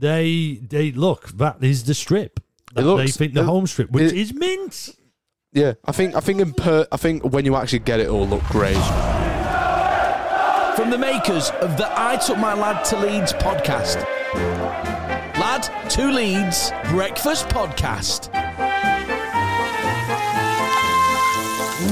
they 0.00 0.58
they 0.66 0.92
look 0.92 1.28
that 1.38 1.62
is 1.62 1.84
the 1.84 1.94
strip. 1.94 2.40
That 2.74 2.84
looks- 2.84 3.04
they 3.04 3.10
think 3.26 3.34
the 3.34 3.40
it- 3.40 3.46
home 3.46 3.66
strip, 3.66 3.90
which 3.90 4.12
it- 4.12 4.18
is 4.18 4.32
mint. 4.34 4.90
Yeah, 5.52 5.74
I 5.84 5.92
think 5.92 6.14
I 6.14 6.20
think 6.20 6.40
in 6.40 6.52
per, 6.54 6.86
I 6.92 6.96
think 6.96 7.24
when 7.24 7.44
you 7.44 7.56
actually 7.56 7.80
get 7.80 7.98
it, 8.00 8.04
it'll 8.04 8.26
look 8.28 8.44
great. 8.44 8.76
From 10.76 10.90
the 10.90 10.98
makers 10.98 11.50
of 11.60 11.76
the 11.76 11.86
I 11.94 12.16
Took 12.16 12.38
My 12.38 12.54
Lad 12.54 12.84
to 12.86 12.96
Leeds 12.98 13.32
podcast. 13.34 13.96
Lad 15.38 15.62
to 15.90 16.06
Leeds 16.10 16.70
Breakfast 16.90 17.48
Podcast. 17.48 18.30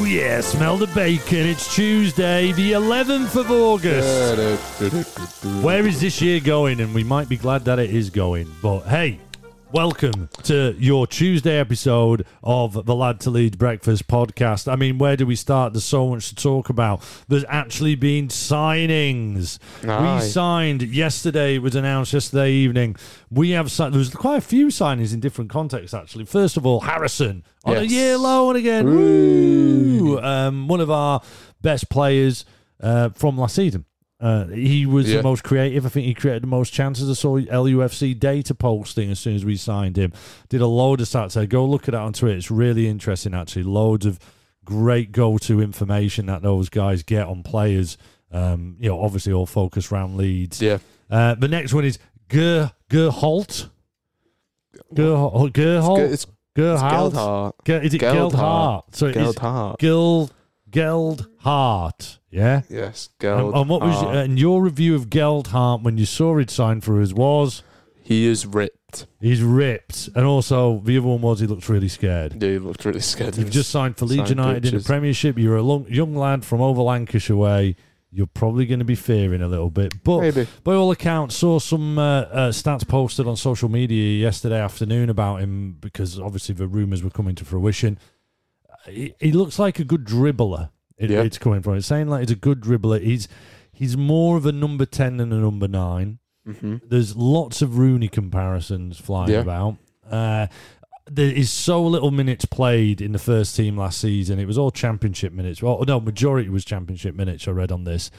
Yeah, 0.09 0.41
smell 0.41 0.77
the 0.79 0.87
bacon. 0.89 1.47
It's 1.47 1.75
Tuesday, 1.75 2.53
the 2.53 2.73
11th 2.73 3.37
of 3.37 3.51
August. 3.51 5.45
Where 5.63 5.87
is 5.87 6.01
this 6.01 6.23
year 6.23 6.41
going? 6.41 6.81
And 6.81 6.95
we 6.95 7.05
might 7.05 7.29
be 7.29 7.37
glad 7.37 7.65
that 7.67 7.79
it 7.79 7.91
is 7.91 8.09
going. 8.09 8.51
But 8.63 8.81
hey, 8.87 9.21
welcome 9.71 10.31
to 10.45 10.75
your 10.79 11.07
Tuesday 11.07 11.59
episode 11.59 12.25
of 12.43 12.87
the 12.87 12.95
Lad 12.95 13.21
to 13.21 13.31
Lead 13.31 13.59
Breakfast 13.59 14.09
podcast. 14.09 14.71
I 14.73 14.77
mean, 14.77 14.97
where 14.97 15.15
do 15.17 15.27
we 15.27 15.37
start? 15.37 15.75
There's 15.75 15.85
so 15.85 16.09
much 16.09 16.31
to 16.31 16.35
talk 16.35 16.71
about. 16.71 17.03
There's 17.29 17.45
actually 17.47 17.95
been 17.95 18.29
signings. 18.29 19.59
Aye. 19.87 20.15
We 20.17 20.21
signed 20.23 20.83
yesterday, 20.83 21.57
it 21.57 21.63
was 21.63 21.75
announced 21.75 22.15
yesterday 22.15 22.53
evening. 22.53 22.97
We 23.31 23.51
have 23.51 23.71
signed, 23.71 23.93
there 23.93 23.99
was 23.99 24.09
quite 24.11 24.39
a 24.39 24.41
few 24.41 24.69
signings 24.69 25.13
in 25.13 25.21
different 25.21 25.51
contexts, 25.51 25.93
actually. 25.93 26.25
First 26.25 26.57
of 26.57 26.65
all, 26.65 26.81
Harrison 26.81 27.45
on 27.65 27.77
a 27.77 27.83
Yes. 27.83 27.91
year 27.91 28.17
loan 28.17 28.57
again. 28.57 28.87
Woo! 28.87 29.68
Um, 30.23 30.69
one 30.69 30.81
of 30.81 30.91
our 30.91 31.21
best 31.61 31.89
players 31.89 32.45
uh, 32.81 33.11
from 33.11 33.39
last 33.39 33.55
season. 33.55 33.85
Uh, 34.21 34.47
he 34.49 34.85
was 34.85 35.07
the 35.07 35.23
most 35.23 35.45
creative. 35.45 35.87
I 35.87 35.91
think 35.91 36.07
he 36.07 36.13
created 36.15 36.43
the 36.43 36.49
most 36.49 36.73
chances. 36.73 37.09
I 37.09 37.13
saw 37.13 37.39
LUFC 37.39 38.19
data 38.19 38.53
posting 38.53 39.13
as 39.13 39.21
soon 39.21 39.37
as 39.37 39.45
we 39.45 39.57
signed 39.57 39.97
him. 39.97 40.13
Did 40.49 40.61
a 40.61 40.67
load 40.67 41.01
of 41.01 41.07
stats 41.07 41.35
there. 41.35 41.47
Go 41.47 41.65
look 41.65 41.87
at 41.87 41.93
that 41.93 42.01
on 42.01 42.13
Twitter. 42.15 42.37
It's 42.37 42.51
really 42.51 42.89
interesting, 42.89 43.33
actually. 43.33 43.63
Loads 43.63 44.07
of 44.07 44.19
great 44.65 45.13
go-to 45.13 45.61
information 45.61 46.27
that 46.27 46.43
those 46.43 46.69
guys 46.69 47.05
get 47.05 47.29
on 47.29 47.45
players. 47.45 47.97
Um, 48.33 48.77
you 48.81 48.89
know, 48.89 49.01
obviously 49.01 49.33
all 49.33 49.47
focused 49.47 49.93
around 49.93 50.17
Leeds. 50.17 50.61
Yeah, 50.61 50.79
Uh, 51.09 51.37
the 51.37 51.49
next 51.49 51.73
one 51.73 51.85
is 51.85 52.01
Ger 52.29 52.73
Gerholt. 52.91 53.71
Gerholt. 54.95 55.53
Gerholt. 55.53 56.13
it's, 56.13 56.27
Gerholt. 56.59 57.13
Geldhart. 57.13 57.55
Ge- 57.65 57.85
is 57.85 57.95
it 57.95 58.01
Geldhart. 58.01 58.33
Geldhart? 58.33 58.83
So 58.97 59.07
is 59.07 59.17
Geldhart. 59.17 59.79
Gil 59.79 60.31
Geldhart. 60.71 62.19
Yeah. 62.31 62.63
Yes, 62.69 63.09
And, 63.09 63.19
Geld. 63.21 63.55
and 63.55 63.69
what 63.69 63.81
was 63.81 64.03
and 64.17 64.39
your 64.39 64.63
review 64.63 64.95
of 64.95 65.09
Geldhart 65.09 65.83
when 65.83 65.97
you 65.99 66.05
saw 66.07 66.37
it 66.39 66.51
sign 66.51 66.81
for 66.81 67.01
us 67.01 67.13
was 67.13 67.63
he 68.03 68.27
is 68.27 68.45
ripped. 68.47 69.07
he's 69.21 69.43
ripped, 69.43 70.09
and 70.15 70.25
also 70.25 70.81
the 70.85 70.97
other 70.99 71.07
one 71.07 71.21
was 71.21 71.41
he 71.41 71.47
looks 71.47 71.69
really 71.69 71.89
scared. 71.89 72.43
Yeah, 72.43 72.51
he 72.51 72.59
looked 72.59 72.85
really 72.85 73.01
scared. 73.01 73.37
You've 73.37 73.51
just 73.51 73.71
signed 73.71 73.97
for 73.97 74.07
Leeds 74.07 74.29
Signed 74.29 74.31
United 74.31 74.67
in 74.67 74.79
the. 74.79 74.85
Premiership. 74.85 75.39
You're 75.39 75.57
a 75.57 75.63
long, 75.63 75.87
young 75.89 76.15
lad 76.15 76.45
from 76.45 76.61
over 76.61 76.83
Lancashire 76.83 77.37
way. 77.37 77.77
You're 78.11 78.27
probably 78.27 78.65
going 78.65 78.79
to 78.79 78.87
be 78.87 78.95
fearing 78.95 79.43
a 79.43 79.49
little 79.49 79.69
bit, 79.69 80.03
but 80.03 80.21
Maybe. 80.21 80.47
by 80.65 80.75
all 80.75 80.91
accounts, 80.91 81.35
saw 81.37 81.59
some 81.59 81.99
uh, 81.99 82.21
uh, 82.23 82.51
stats 82.53 82.89
posted 82.89 83.27
on 83.27 83.37
social 83.37 83.69
media 83.69 84.19
yesterday 84.19 84.59
afternoon 84.61 85.11
about 85.11 85.41
him 85.43 85.77
because 85.79 86.19
obviously 86.19 86.55
the 86.55 86.67
rumours 86.67 87.03
were 87.03 87.11
coming 87.11 87.35
to 87.35 87.45
fruition. 87.45 87.99
He, 88.87 89.15
he 89.21 89.33
looks 89.33 89.59
like 89.59 89.79
a 89.79 89.85
good 89.85 90.05
dribbler. 90.07 90.71
It, 90.97 91.11
Yeah. 91.11 91.21
It's 91.23 91.37
coming 91.39 91.61
from. 91.63 91.77
It's 91.77 91.87
saying 91.87 92.09
like 92.09 92.21
he's 92.23 92.31
a 92.31 92.35
good 92.41 92.61
dribbler. 92.63 93.01
He's 93.03 93.29
he's 93.73 93.97
more 93.97 94.37
of 94.39 94.47
a 94.47 94.53
number 94.53 94.87
ten 94.87 95.19
than 95.19 95.31
a 95.33 95.37
number 95.41 95.69
nine. 95.69 96.19
hmm 96.47 96.77
There's 96.87 97.15
lots 97.15 97.61
of 97.61 97.77
Rooney 97.79 98.09
comparisons 98.09 98.99
flying 98.99 99.31
Yeah. 99.31 99.41
about. 99.41 99.77
Uh, 100.11 100.47
there 101.11 101.31
is 101.31 101.51
so 101.51 101.85
little 101.85 102.11
minutes 102.11 102.45
played 102.45 103.01
in 103.01 103.13
the 103.13 103.19
first 103.19 103.57
team 103.57 103.77
last 103.77 104.01
season. 104.01 104.39
It 104.39 104.47
was 104.47 104.59
all 104.59 104.71
championship 104.71 105.33
minutes. 105.33 105.63
Well, 105.63 105.83
no, 105.87 106.01
majority 106.01 106.49
was 106.49 106.65
championship 106.65 107.15
minutes. 107.15 107.47
I 107.49 107.53
read 107.53 107.73
on 107.73 107.85
this. 107.85 108.11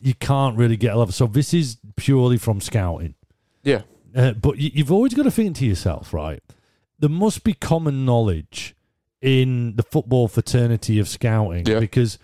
You 0.00 0.14
can't 0.14 0.56
really 0.56 0.76
get 0.76 0.94
a 0.94 0.98
level. 0.98 1.12
So 1.12 1.26
this 1.26 1.52
is 1.52 1.78
purely 1.96 2.38
from 2.38 2.60
scouting. 2.60 3.14
Yeah, 3.62 3.82
Uh, 4.14 4.32
but 4.32 4.58
you, 4.58 4.70
you've 4.72 4.92
always 4.92 5.14
got 5.14 5.24
to 5.24 5.30
think 5.30 5.56
to 5.56 5.66
yourself, 5.66 6.14
right? 6.14 6.42
There 6.98 7.10
must 7.10 7.44
be 7.44 7.52
common 7.52 8.04
knowledge 8.04 8.74
in 9.20 9.74
the 9.76 9.82
football 9.82 10.28
fraternity 10.28 10.98
of 10.98 11.08
scouting 11.08 11.66
Yeah. 11.66 11.80
because 11.80 12.18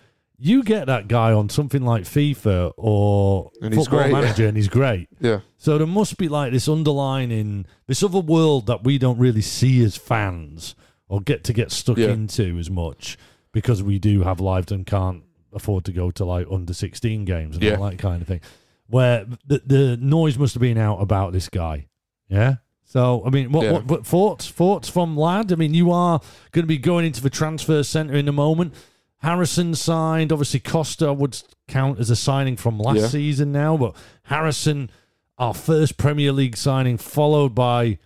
you 0.47 0.63
get 0.63 0.87
that 0.89 1.09
guy 1.09 1.33
on 1.33 1.49
something 1.49 1.83
like 1.83 2.03
FIFA 2.03 2.73
or 2.77 3.51
And 3.63 3.73
he's 3.73 3.85
Football 3.85 4.01
great. 4.11 4.13
Manager, 4.13 4.47
and 4.47 4.57
he's 4.57 4.69
great. 4.69 5.09
yeah, 5.21 5.41
So 5.57 5.79
there 5.79 5.87
must 5.87 6.19
be 6.19 6.29
like 6.29 6.53
this 6.53 6.69
underlining, 6.69 7.65
this 7.87 8.03
other 8.03 8.19
world 8.21 8.67
that 8.67 8.85
we 8.85 8.99
don't 8.99 9.19
really 9.19 9.41
see 9.41 9.83
as 9.83 9.97
fans 9.97 10.75
or 11.09 11.21
get 11.21 11.45
to 11.45 11.53
get 11.53 11.71
stuck 11.73 11.97
Yeah. 11.97 12.09
into 12.09 12.59
as 12.59 12.71
much 12.71 13.17
because 13.53 13.83
we 13.83 13.99
do 13.99 14.23
have 14.23 14.39
lives 14.41 14.71
and 14.71 14.85
can't 14.87 15.23
afford 15.53 15.85
to 15.87 15.93
go 15.93 16.11
to 16.11 16.25
like 16.25 16.47
under 16.51 16.75
16 16.75 17.25
games 17.25 17.57
and 17.57 17.65
Yeah. 17.65 17.77
all 17.77 17.89
that 17.89 17.99
kind 17.99 18.21
of 18.21 18.29
thing. 18.29 18.41
Where 18.89 19.25
the, 19.47 19.63
the 19.65 19.97
noise 19.97 20.37
must 20.37 20.53
have 20.55 20.61
been 20.61 20.77
out 20.79 21.01
about 21.01 21.33
this 21.33 21.49
guy. 21.49 21.87
Yeah. 22.29 22.57
So, 22.85 23.23
I 23.25 23.31
mean, 23.31 23.51
what, 23.51 23.65
Yeah. 23.65 23.73
what, 23.73 23.87
what 23.87 24.07
thoughts? 24.07 24.49
Thoughts 24.51 24.91
from 24.91 25.17
Lad? 25.17 25.53
I 25.53 25.57
mean, 25.57 25.73
you 25.73 25.91
are 25.91 26.21
going 26.53 26.65
to 26.65 26.67
be 26.67 26.77
going 26.77 27.07
into 27.07 27.23
the 27.23 27.31
transfer 27.31 27.83
centre 27.83 28.15
in 28.15 28.29
a 28.29 28.33
moment. 28.33 28.75
Harrison 29.25 29.75
signed. 29.75 30.31
Obviously, 30.33 30.61
Costa 30.61 31.13
would 31.13 31.43
count 31.67 31.99
as 31.99 32.11
a 32.11 32.17
signing 32.17 32.57
from 32.57 32.79
last 32.79 33.01
Yeah. 33.01 33.07
season 33.09 33.53
now, 33.53 33.77
but 33.77 33.97
Harrison, 34.25 34.91
our 35.39 35.55
first 35.55 35.97
Premier 35.97 36.31
League 36.33 36.57
signing, 36.57 36.99
followed 36.99 37.55
by 37.55 37.99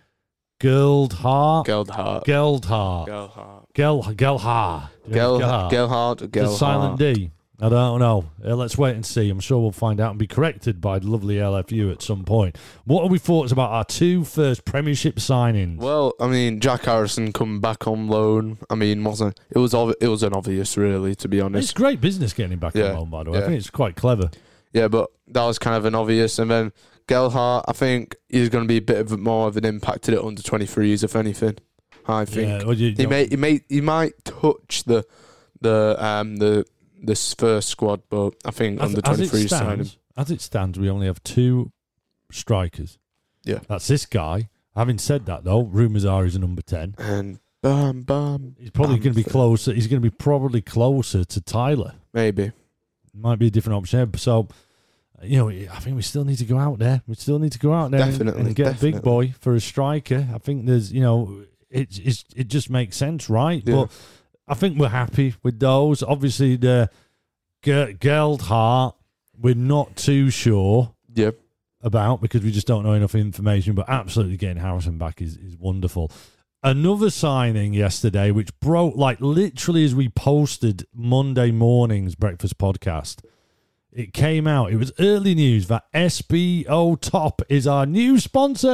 Geldhart. 0.61 1.65
Geldhart. 1.65 2.25
Geldhart. 2.25 3.07
Geldhart. 3.07 3.65
Gel 3.75 4.03
Gelhar. 4.03 4.89
Gel- 5.11 5.39
Gelhardt. 5.39 5.71
Gelhardt. 5.71 6.17
The 6.19 6.27
Gelhardt. 6.27 6.57
silent 6.57 6.99
D. 6.99 7.31
I 7.61 7.67
don't 7.67 7.99
know. 7.99 8.25
Uh, 8.43 8.55
let's 8.55 8.77
wait 8.77 8.95
and 8.95 9.05
see. 9.05 9.29
I'm 9.29 9.41
sure 9.41 9.59
we'll 9.59 9.71
find 9.73 9.99
out 9.99 10.11
and 10.11 10.19
be 10.19 10.27
corrected 10.27 10.79
by 10.79 10.99
the 10.99 11.07
lovely 11.07 11.35
LFU 11.35 11.91
at 11.91 12.01
some 12.01 12.23
point. 12.23 12.57
What 12.85 13.03
are 13.03 13.09
we 13.09 13.19
thoughts 13.19 13.51
about 13.51 13.71
our 13.71 13.83
two 13.83 14.23
first 14.23 14.63
Premiership 14.63 15.17
signings? 15.17 15.77
Well, 15.77 16.13
I 16.21 16.27
mean, 16.27 16.61
Jack 16.61 16.85
Harrison 16.85 17.33
coming 17.33 17.59
back 17.59 17.85
on 17.85 18.07
loan. 18.07 18.59
I 18.69 18.75
mean, 18.75 19.03
wasn't 19.03 19.37
it 19.49 19.57
was 19.59 19.73
ob- 19.73 19.95
it 19.99 20.07
was 20.07 20.23
an 20.23 20.33
obvious, 20.33 20.77
really, 20.77 21.15
to 21.15 21.27
be 21.27 21.41
honest. 21.41 21.63
it's 21.65 21.73
great 21.73 21.99
business 21.99 22.31
getting 22.31 22.53
him 22.53 22.59
back 22.59 22.75
Yeah, 22.75 22.91
on 22.91 22.95
loan, 22.99 23.09
by 23.09 23.23
the 23.23 23.31
way. 23.31 23.39
I 23.39 23.41
think 23.41 23.55
it's 23.57 23.69
quite 23.69 23.95
clever. 23.97 24.29
Yeah, 24.71 24.87
but 24.87 25.09
that 25.27 25.43
was 25.45 25.59
kind 25.59 25.75
of 25.75 25.83
an 25.85 25.95
obvious. 25.95 26.39
And 26.39 26.49
then 26.49 26.71
Gelhardt, 27.07 27.65
I 27.67 27.73
think 27.73 28.15
he's 28.29 28.47
going 28.49 28.63
to 28.63 28.67
be 28.67 28.77
a 28.77 28.81
bit 28.81 28.97
of 28.99 29.19
more 29.19 29.47
of 29.49 29.57
an 29.57 29.65
impact 29.65 30.07
at 30.07 30.15
it 30.15 30.23
under 30.23 30.41
23s, 30.41 31.03
if 31.03 31.15
anything. 31.15 31.57
I 32.07 32.23
think 32.23 32.47
Yeah, 32.47 32.63
well, 32.63 32.73
you 32.73 32.93
he 32.95 33.05
may 33.05 33.27
he 33.27 33.35
may 33.35 33.61
he 33.67 33.81
might 33.81 34.13
touch 34.23 34.83
the 34.85 35.05
the 35.61 35.95
um 35.99 36.37
the 36.37 36.65
this 37.01 37.33
first 37.33 37.69
squad, 37.69 38.01
but 38.09 38.35
I 38.45 38.51
think 38.51 38.79
as, 38.81 38.89
under 38.95 39.01
as 39.09 39.19
it 39.19 39.29
23s 39.29 39.49
sign 39.49 39.61
him. 39.61 39.85
stands, 39.85 39.97
as 40.17 40.31
it 40.31 40.41
stands, 40.41 40.79
we 40.79 40.89
only 40.89 41.07
have 41.07 41.21
two 41.23 41.71
strikers. 42.31 42.97
Yeah. 43.43 43.59
That's 43.67 43.87
this 43.87 44.05
guy. 44.05 44.49
Having 44.75 44.99
said 44.99 45.25
that, 45.25 45.43
though, 45.43 45.63
rumours 45.63 46.05
are 46.05 46.23
he's 46.23 46.35
a 46.35 46.39
number 46.39 46.61
10. 46.61 46.95
And 46.97 47.39
bam 47.61 48.03
bam, 48.03 48.55
He's 48.59 48.71
probably 48.71 48.99
going 48.99 49.15
to 49.15 49.23
be 49.23 49.29
closer. 49.29 49.73
He's 49.73 49.87
going 49.87 50.01
to 50.01 50.09
be 50.09 50.15
probably 50.15 50.61
closer 50.61 51.23
to 51.25 51.41
Tyler. 51.41 51.95
maybe. 52.13 52.51
might 53.13 53.39
be 53.39 53.47
a 53.47 53.51
different 53.51 53.77
option. 53.77 54.13
So, 54.17 54.47
you 55.23 55.37
know, 55.37 55.49
I 55.49 55.79
think 55.79 55.95
we 55.95 56.01
still 56.01 56.23
need 56.23 56.37
to 56.37 56.45
go 56.45 56.57
out 56.57 56.79
there. 56.79 57.01
We 57.07 57.15
still 57.15 57.39
need 57.39 57.51
to 57.53 57.59
go 57.59 57.73
out 57.73 57.91
there 57.91 58.01
and- 58.01 58.11
Definitely, 58.11 58.41
and, 58.41 58.55
get 58.55 58.77
a 58.77 58.79
big 58.79 59.01
boy 59.01 59.33
for 59.39 59.55
a 59.55 59.59
striker. 59.59 60.27
I 60.33 60.37
think 60.37 60.65
there's, 60.65 60.93
you 60.93 61.01
know, 61.01 61.43
it 61.69 61.99
it's, 61.99 62.23
it 62.35 62.47
just 62.47 62.69
makes 62.69 62.95
sense, 62.95 63.29
right? 63.29 63.61
Yeah. 63.65 63.75
But 63.75 63.91
I 64.49 64.55
think 64.55 64.77
we're 64.79 64.89
happy 64.89 65.35
with 65.43 65.59
those. 65.59 66.01
Obviously, 66.03 66.55
the 66.55 66.89
Ge- 67.61 67.95
Geldhart, 67.99 68.95
we're 69.37 69.55
not 69.55 69.95
too 69.95 70.29
sure 70.29 70.93
Yeah, 71.13 71.31
about 71.81 72.21
because 72.21 72.41
we 72.41 72.51
just 72.51 72.67
don't 72.67 72.83
know 72.83 72.93
enough 72.93 73.15
information. 73.15 73.75
But 73.75 73.87
absolutely 73.87 74.37
getting 74.37 74.57
Harrison 74.61 74.97
back 74.97 75.21
is, 75.21 75.37
is 75.37 75.55
wonderful. 75.57 76.11
Another 76.61 77.09
signing 77.09 77.73
yesterday, 77.73 78.31
which 78.31 78.57
broke 78.59 78.95
like 78.95 79.21
literally 79.21 79.85
as 79.85 79.95
we 79.95 80.09
posted 80.09 80.85
Monday 80.93 81.51
morning's 81.51 82.15
breakfast 82.15 82.57
podcast. 82.57 83.23
It 83.91 84.13
came 84.13 84.45
out. 84.47 84.71
It 84.71 84.77
was 84.77 84.91
early 84.99 85.33
news 85.33 85.67
that 85.67 85.85
SBO 85.93 86.99
Top 87.01 87.41
is 87.49 87.65
our 87.65 87.85
new 87.87 88.19
sponsor. 88.19 88.67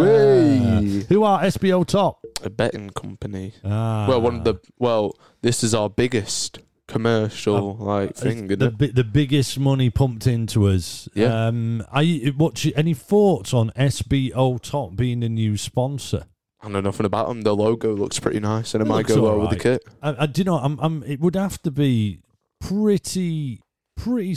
Whey. 0.00 1.04
Who 1.08 1.22
are 1.22 1.42
SBO 1.42 1.86
Top? 1.86 2.24
a 2.42 2.50
betting 2.50 2.90
company. 2.90 3.52
Ah, 3.64 4.06
Well, 4.08 4.20
one 4.20 4.36
of 4.36 4.44
the 4.44 4.56
well, 4.78 5.14
this 5.42 5.62
is 5.64 5.74
our 5.74 5.88
biggest 5.88 6.58
commercial 6.88 7.76
like 7.76 8.14
thing. 8.16 8.44
It's 8.44 8.52
isn't 8.52 8.58
the 8.58 8.66
it? 8.66 8.78
bi- 8.78 8.90
the 8.94 9.04
biggest 9.04 9.58
money 9.58 9.90
pumped 9.90 10.26
into 10.26 10.66
us. 10.68 11.08
Yeah. 11.14 11.46
Um, 11.46 11.84
are 11.92 12.02
you, 12.02 12.32
what's 12.36 12.64
your- 12.64 12.74
any 12.76 12.94
thoughts 12.94 13.54
on 13.54 13.70
SBO 13.76 14.60
Top 14.60 14.96
being 14.96 15.20
the 15.20 15.28
new 15.28 15.56
sponsor? 15.56 16.24
I 16.60 16.68
know 16.68 16.80
nothing 16.80 17.06
about 17.06 17.28
them. 17.28 17.42
The 17.42 17.54
logo 17.54 17.94
looks 17.94 18.18
pretty 18.18 18.40
nice, 18.40 18.74
and 18.74 18.82
it, 18.82 18.86
It 18.86 18.88
might 18.88 19.06
go 19.06 19.22
well 19.22 19.38
with 19.38 19.50
the 19.50 19.56
kit. 19.56 19.84
I, 20.02 20.24
I 20.24 20.26
do 20.26 20.40
you 20.40 20.44
know. 20.44 20.56
I'm, 20.58 20.78
I'm. 20.80 21.04
It 21.04 21.20
would 21.20 21.36
have 21.36 21.62
to 21.62 21.70
be 21.70 22.20
pretty, 22.60 23.60
pretty 23.98 24.36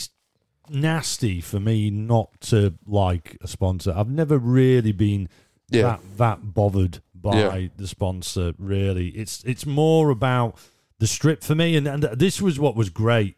nasty 0.70 1.42
for 1.42 1.60
me 1.60 1.90
not 1.90 2.30
to 2.42 2.74
like 2.86 3.38
a 3.42 3.48
sponsor. 3.48 3.94
I've 3.96 4.10
never 4.10 4.38
really 4.38 4.92
been 4.92 5.30
Yeah. 5.70 5.82
that 5.84 6.02
that 6.18 6.54
bothered 6.54 7.02
by 7.14 7.40
Yeah. 7.40 7.68
the 7.78 7.88
sponsor. 7.88 8.54
Really, 8.58 9.10
it's 9.10 9.44
it's 9.44 9.66
more 9.66 10.10
about 10.10 10.58
the 11.00 11.08
strip 11.08 11.44
for 11.44 11.56
me. 11.56 11.76
And, 11.76 11.88
and 11.88 12.04
this 12.04 12.42
was 12.42 12.60
what 12.60 12.76
was 12.76 12.90
great 12.90 13.36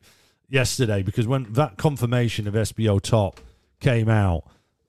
yesterday 0.49 1.01
because 1.01 1.27
when 1.27 1.51
that 1.53 1.77
confirmation 1.77 2.47
of 2.47 2.53
SBO 2.55 2.99
top 3.01 3.39
came 3.79 4.09
out, 4.09 4.43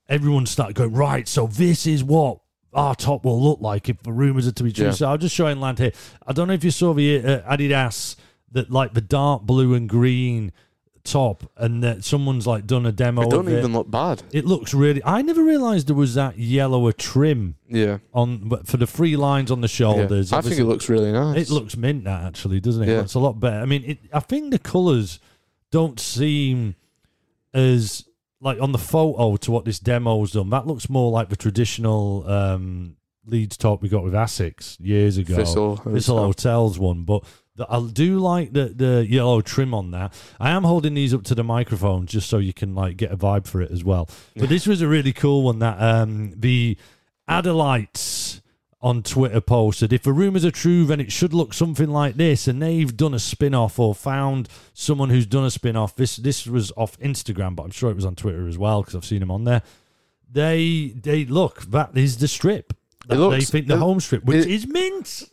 everyone 0.09 0.47
started 0.47 0.75
going 0.77 0.93
right. 0.93 1.27
So 1.29 1.47
this 1.47 1.87
is 1.87 2.03
what 2.05 2.39
our 2.73 2.95
top 2.97 3.25
will 3.25 3.41
look 3.41 3.61
like 3.61 3.89
if 3.89 4.03
the 4.03 4.13
rumors 4.13 4.49
are 4.49 4.53
to 4.53 4.65
be 4.65 4.73
true. 4.73 4.87
Yeah. 4.87 4.91
So 4.93 5.09
I'll 5.09 5.19
just 5.19 5.35
show 5.35 5.47
in 5.47 5.61
land 5.61 5.79
here. 5.79 5.93
I 6.27 6.33
don't 6.33 6.49
know 6.49 6.55
if 6.55 6.65
you 6.65 6.73
saw 6.73 6.93
the 6.93 7.19
uh, 7.25 7.57
Adidas 7.57 8.17
that 8.53 8.71
like 8.71 8.95
the 8.95 9.01
dark 9.01 9.43
blue 9.43 9.75
and 9.75 9.89
green 9.89 10.53
top, 11.05 11.51
and 11.57 11.83
that 11.83 12.03
someone's 12.03 12.47
like 12.47 12.67
done 12.67 12.87
a 12.87 12.93
demo. 12.93 13.23
It 13.23 13.31
don't 13.31 13.47
of 13.47 13.53
it. 13.53 13.59
even 13.59 13.73
look 13.73 13.91
bad. 13.91 14.23
It 14.33 14.45
looks 14.45 14.75
really. 14.75 15.03
I 15.05 15.23
never 15.23 15.43
realised 15.45 15.87
there 15.87 15.95
was 15.95 16.15
that 16.15 16.39
yellower 16.39 16.93
trim 16.93 17.57
Yeah. 17.69 17.99
on 18.13 18.49
but 18.49 18.67
for 18.67 18.79
the 18.79 18.87
free 18.87 19.17
lines 19.17 19.51
on 19.51 19.61
the 19.61 19.67
yeah. 19.67 19.69
shoulders. 19.69 20.33
I 20.33 20.41
think 20.41 20.59
it 20.59 20.65
looks 20.65 20.89
really 20.89 21.13
nice. 21.13 21.49
it 21.49 21.53
looks 21.53 21.77
mint 21.77 22.05
that 22.05 22.25
actually, 22.25 22.61
doesn't 22.61 22.83
it? 22.83 22.89
Yeah. 22.89 23.01
It's 23.03 23.15
a 23.15 23.21
lot 23.21 23.39
better. 23.39 23.59
I 23.59 23.67
mean, 23.67 23.85
it, 23.85 23.99
I 24.13 24.21
think 24.21 24.51
the 24.51 24.59
colours 24.59 25.21
don't 25.71 26.01
seem 26.01 26.75
as 27.53 28.05
like 28.41 28.61
on 28.61 28.73
the 28.73 28.79
photo 28.79 29.37
to 29.37 29.51
what 29.51 29.65
this 29.65 29.79
demo's 29.79 30.33
done. 30.33 30.51
That 30.51 30.67
looks 30.67 30.89
more 30.89 31.11
like 31.11 31.29
the 31.29 31.37
traditional 31.37 32.29
um, 32.29 32.97
Leeds 33.27 33.57
top 33.57 33.83
we 33.83 33.89
got 33.89 34.05
with 34.05 34.15
Asics 34.15 34.77
years 34.81 35.19
ago. 35.19 35.37
Thistle 35.37 35.77
Thistle 35.77 36.19
Hotels 36.19 36.79
one, 36.79 37.05
but. 37.05 37.25
I 37.69 37.81
do 37.93 38.19
like 38.19 38.53
the 38.53 38.67
the 38.67 39.07
yellow 39.09 39.41
trim 39.41 39.75
on 39.75 39.93
that. 39.93 40.13
I 40.41 40.51
am 40.51 40.65
holding 40.65 40.95
these 40.95 41.15
up 41.15 41.23
to 41.25 41.35
the 41.35 41.45
microphone 41.45 42.07
just 42.07 42.29
so 42.29 42.39
you 42.39 42.53
can 42.53 42.75
like 42.75 42.97
get 42.97 43.13
a 43.13 43.17
vibe 43.17 43.47
for 43.47 43.61
it 43.61 43.71
as 43.71 43.85
well. 43.85 44.09
But 44.37 44.49
this 44.49 44.67
was 44.67 44.83
a 44.83 44.89
really 44.89 45.13
cool 45.13 45.43
one 45.43 45.61
that 45.61 45.81
um 45.81 46.33
the 46.37 46.77
Adelites 47.29 48.41
on 48.81 49.03
Twitter 49.03 49.41
posted. 49.41 49.93
If 49.93 50.03
the 50.03 50.13
rumours 50.13 50.45
are 50.45 50.51
true, 50.51 50.85
then 50.85 51.01
it 51.01 51.11
should 51.11 51.33
look 51.33 51.55
something 51.55 51.89
like 51.89 52.17
this. 52.17 52.47
And 52.47 52.61
they've 52.61 52.95
done 52.95 53.15
a 53.15 53.19
spin 53.19 53.55
off 53.55 53.79
or 53.79 53.95
found 53.95 54.49
someone 54.75 55.09
who's 55.11 55.27
done 55.27 55.45
a 55.45 55.51
spin 55.51 55.77
off. 55.77 55.97
This 55.97 56.17
this 56.17 56.47
was 56.47 56.73
off 56.77 56.99
Instagram, 56.99 57.55
but 57.57 57.63
I'm 57.63 57.71
sure 57.71 57.91
it 57.91 57.97
was 57.97 58.05
on 58.05 58.15
Twitter 58.15 58.47
as 58.49 58.59
well 58.59 58.83
because 58.83 58.95
I've 58.95 59.05
seen 59.05 59.21
them 59.21 59.31
on 59.31 59.45
there. 59.45 59.63
They 60.31 60.93
they 61.01 61.25
look 61.25 61.63
that 61.71 61.97
is 61.97 62.19
the 62.19 62.29
strip. 62.29 62.73
That 63.07 63.19
looks- 63.19 63.37
they 63.37 63.45
think 63.45 63.69
the 63.69 63.75
it- 63.75 63.79
home 63.81 64.01
strip, 64.01 64.25
which 64.25 64.47
it- 64.47 64.51
is 64.51 64.67
mint. 64.67 65.25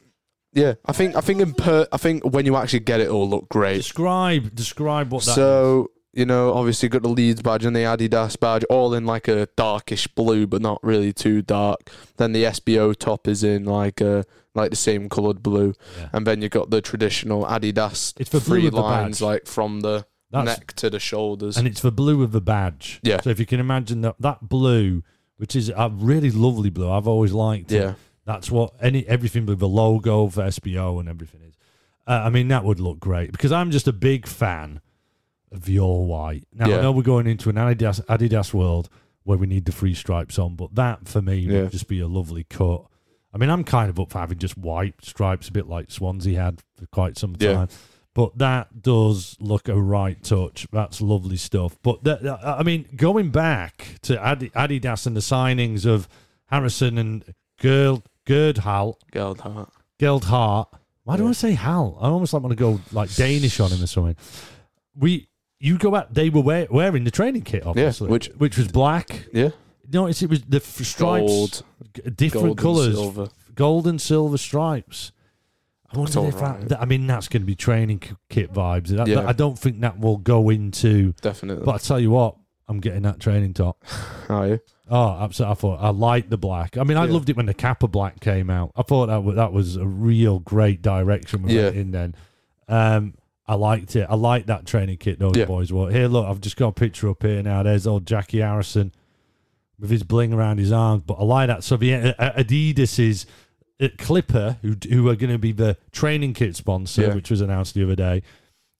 Yeah, 0.53 0.74
I 0.86 0.92
think 0.92 1.15
I 1.15 1.21
think 1.21 1.42
in 1.42 1.53
per 1.53 1.88
I 1.92 1.98
think 1.98 2.24
when 2.24 2.45
you 2.45 2.56
actually 2.57 2.80
get 2.81 3.00
it, 3.00 3.03
it'll 3.03 3.30
look 3.30 3.48
great. 3.50 3.77
Describe 3.77 4.53
describe 4.53 5.12
what 5.12 5.24
that 5.24 5.31
is. 5.31 5.36
So 5.36 5.92
you 6.13 6.25
know, 6.25 6.53
obviously 6.53 6.89
got 6.89 7.03
the 7.03 7.07
Leeds 7.07 7.42
badge 7.42 7.63
and 7.63 7.74
the 7.74 7.80
Adidas 7.83 8.38
badge, 8.38 8.65
all 8.65 8.94
in 8.94 9.06
like 9.06 9.30
a 9.30 9.48
darkish 9.56 10.07
blue, 10.07 10.45
but 10.45 10.62
not 10.62 10.83
really 10.83 11.13
too 11.13 11.42
dark. 11.42 11.89
Then 12.18 12.33
the 12.33 12.44
SBO 12.44 12.94
top 12.94 13.30
is 13.30 13.45
in 13.45 13.63
like 13.63 14.01
a 14.01 14.25
like 14.53 14.71
the 14.71 14.75
same 14.75 15.07
coloured 15.07 15.42
blue, 15.42 15.74
Yeah. 15.98 16.09
and 16.12 16.27
then 16.27 16.42
you've 16.42 16.51
got 16.51 16.69
the 16.69 16.81
traditional 16.81 17.45
Adidas 17.45 18.13
It's 18.19 18.30
the 18.30 18.42
three 18.42 18.68
of 18.68 18.74
the 18.74 18.81
lines 18.81 19.21
like 19.21 19.47
from 19.47 19.80
the 19.80 20.06
That's- 20.31 20.57
neck 20.59 20.74
to 20.74 20.89
the 20.89 21.00
shoulders. 21.00 21.56
and 21.56 21.65
it's 21.65 21.80
the 21.80 21.94
blue 21.94 22.21
of 22.24 22.33
the 22.33 22.42
badge. 22.42 23.00
Yeah. 23.04 23.21
So 23.21 23.30
if 23.30 23.39
you 23.39 23.45
can 23.45 23.62
imagine 23.62 24.01
that 24.01 24.15
that 24.19 24.50
blue, 24.50 25.04
which 25.38 25.56
is 25.56 25.69
a 25.69 25.89
really 25.94 26.30
lovely 26.31 26.69
blue, 26.69 26.92
I've 26.92 27.07
always 27.07 27.31
liked. 27.31 27.71
it. 27.71 27.95
Yeah, 28.25 28.33
That's 28.33 28.51
what 28.51 28.73
any 28.81 29.06
everything 29.07 29.45
with 29.45 29.59
the 29.59 29.68
logo 29.68 30.27
for 30.29 30.44
SBO 30.44 31.00
and 31.00 31.07
everything 31.09 31.41
is. 31.41 31.56
Uh, 32.07 32.21
I 32.25 32.29
mean, 32.29 32.47
that 32.50 32.63
would 32.63 32.79
look 32.79 33.00
great 33.00 33.31
because 33.31 33.51
I'm 33.51 33.71
just 33.71 33.88
a 33.88 33.94
big 33.94 34.27
fan 34.27 34.81
of 35.51 35.68
your 35.69 36.06
white. 36.06 36.45
Now 36.53 36.65
I 36.65 36.81
know 36.81 36.91
we're 36.91 37.03
going 37.03 37.27
into 37.27 37.50
an 37.50 37.56
Adidas 37.57 38.03
Adidas 38.06 38.53
world 38.53 38.89
where 39.23 39.38
we 39.38 39.45
need 39.47 39.65
the 39.65 39.71
three 39.71 39.94
stripes 39.94 40.39
on, 40.39 40.56
but 40.56 40.73
that 40.75 41.07
for 41.07 41.21
me 41.21 41.35
Yeah. 41.39 41.62
would 41.63 41.71
just 41.71 41.88
be 41.88 42.00
a 42.00 42.07
lovely 42.07 42.44
cut. 42.45 42.85
I 43.33 43.38
mean, 43.38 43.50
I'm 43.50 43.63
kind 43.63 43.89
of 43.89 44.00
up 44.00 44.12
for 44.12 44.18
having 44.19 44.39
just 44.39 44.57
white 44.57 44.95
stripes, 45.06 45.47
a 45.47 45.51
bit 45.51 45.68
like 45.68 45.91
Swansea 45.91 46.41
had 46.41 46.62
for 46.77 46.85
quite 46.88 47.18
some 47.18 47.35
Yeah. 47.39 47.53
time. 47.53 47.68
But 48.13 48.38
that 48.39 48.81
does 48.81 49.38
look 49.39 49.69
a 49.69 49.79
right 49.81 50.21
touch. 50.21 50.68
That's 50.71 51.00
lovely 51.01 51.38
stuff. 51.38 51.77
But 51.81 52.03
that, 52.03 52.25
I 52.44 52.62
mean, 52.63 52.88
going 52.95 53.29
back 53.29 54.00
to 54.01 54.19
Adi- 54.21 54.50
Adidas 54.50 55.06
and 55.07 55.15
the 55.15 55.21
signings 55.21 55.85
of 55.85 56.09
Harrison 56.47 56.97
and 56.97 57.23
Gerd, 57.57 58.01
Gerdhal, 58.25 58.95
Geldhart. 59.12 59.69
Geldhart. 60.00 60.68
Why 61.03 61.18
do 61.18 61.27
I 61.27 61.31
say 61.31 61.53
Hal? 61.53 61.97
I 62.00 62.07
almost 62.09 62.33
like 62.33 62.44
want 62.44 62.51
to 62.51 62.56
go 62.56 62.79
like 62.91 63.13
Danish 63.15 63.59
on 63.59 63.71
him 63.71 63.83
or 63.83 63.88
something. 63.88 64.15
We, 64.95 65.27
you 65.59 65.77
go 65.77 65.95
out. 65.95 66.13
They 66.13 66.29
were 66.29 66.41
wear, 66.41 66.68
wearing 66.69 67.03
the 67.03 67.12
training 67.12 67.41
kit, 67.41 67.65
obviously, 67.65 68.09
which- 68.09 68.27
which 68.38 68.57
was 68.57 68.68
black. 68.68 69.27
Yeah, 69.33 69.50
Notice 69.91 70.21
it 70.21 70.29
was 70.29 70.41
the 70.44 70.57
f- 70.57 70.63
stripes, 70.85 71.31
Gold. 71.31 71.63
g- 71.95 72.01
different 72.12 72.31
gold 72.31 72.47
and 72.50 72.57
colours, 72.59 72.95
silver. 72.95 73.27
gold 73.56 73.88
and 73.88 74.00
silver 74.01 74.38
stripes. 74.38 75.12
I 75.94 75.97
wonder 75.97 76.25
if 76.27 76.35
that, 76.35 76.44
alright. 76.44 76.69
that- 76.69 76.81
I 76.81 76.85
mean, 76.85 77.06
that's 77.07 77.27
going 77.27 77.41
to 77.41 77.45
be 77.45 77.56
training 77.56 78.00
k- 78.00 78.13
kit 78.29 78.53
vibes. 78.53 78.88
That- 78.89 79.07
Yeah. 79.07 79.15
that- 79.15 79.27
I 79.27 79.33
don't 79.33 79.59
think 79.59 79.81
that 79.81 80.00
will 80.00 80.18
go 80.18 80.50
into. 80.50 81.13
Definitely. 81.21 81.65
But 81.65 81.75
I 81.75 81.77
tell 81.79 82.00
you 82.00 82.12
what, 82.12 82.35
I'm 82.69 82.79
getting 82.79 83.01
that 83.01 83.19
training 83.19 83.53
top. 83.53 83.83
Are 84.29 84.47
you? 84.47 84.59
Oh, 84.93 85.17
absolutely! 85.21 85.51
I 85.51 85.55
thought 85.55 85.79
I 85.81 85.89
liked 85.89 86.29
the 86.29 86.38
black. 86.38 86.77
I 86.77 86.83
mean, 86.83 86.97
I 86.97 87.05
Yeah. 87.05 87.13
loved 87.13 87.29
it 87.29 87.38
when 87.38 87.45
the 87.45 87.53
Kappa 87.53 87.88
black 87.88 88.19
came 88.19 88.49
out. 88.49 88.71
I 88.75 88.81
thought 88.83 89.07
that 89.07 89.23
was, 89.23 89.35
that 89.38 89.53
was 89.53 89.75
a 89.77 89.85
real 89.88 90.39
great 90.39 90.81
direction 90.81 91.43
we 91.43 91.55
went 91.55 91.75
in. 91.77 91.91
Then, 91.91 92.15
um, 92.67 93.13
I 93.47 93.55
liked 93.55 93.95
it. 93.95 94.05
I 94.09 94.15
liked 94.15 94.47
that 94.47 94.65
training 94.65 94.97
kit 94.97 95.17
those 95.19 95.35
Yeah. 95.38 95.45
boys 95.45 95.71
wore. 95.71 95.89
Here, 95.91 96.07
look, 96.07 96.25
I've 96.27 96.41
just 96.41 96.57
got 96.57 96.67
a 96.67 96.71
picture 96.73 97.09
up 97.09 97.23
here 97.23 97.41
now. 97.41 97.63
There's 97.63 97.88
old 97.88 98.05
Jackie 98.05 98.39
Harrison 98.39 98.91
with 99.79 99.89
his 99.89 100.03
bling 100.03 100.33
around 100.33 100.57
his 100.59 100.71
arms. 100.71 101.03
But 101.05 101.15
I 101.15 101.23
like 101.23 101.47
that. 101.47 101.63
So 101.63 101.77
the 101.77 101.95
uh, 102.19 102.31
Adidas 102.44 102.99
is 102.99 103.25
uh, 103.81 103.87
Clipper, 103.97 104.57
who 104.61 104.75
who 104.89 105.07
are 105.09 105.15
going 105.15 105.31
to 105.31 105.39
be 105.39 105.51
the 105.53 105.77
training 105.91 106.33
kit 106.33 106.55
sponsor, 106.55 107.01
Yeah. 107.03 107.15
which 107.15 107.31
was 107.31 107.41
announced 107.41 107.73
the 107.75 107.83
other 107.83 107.95
day, 107.95 108.21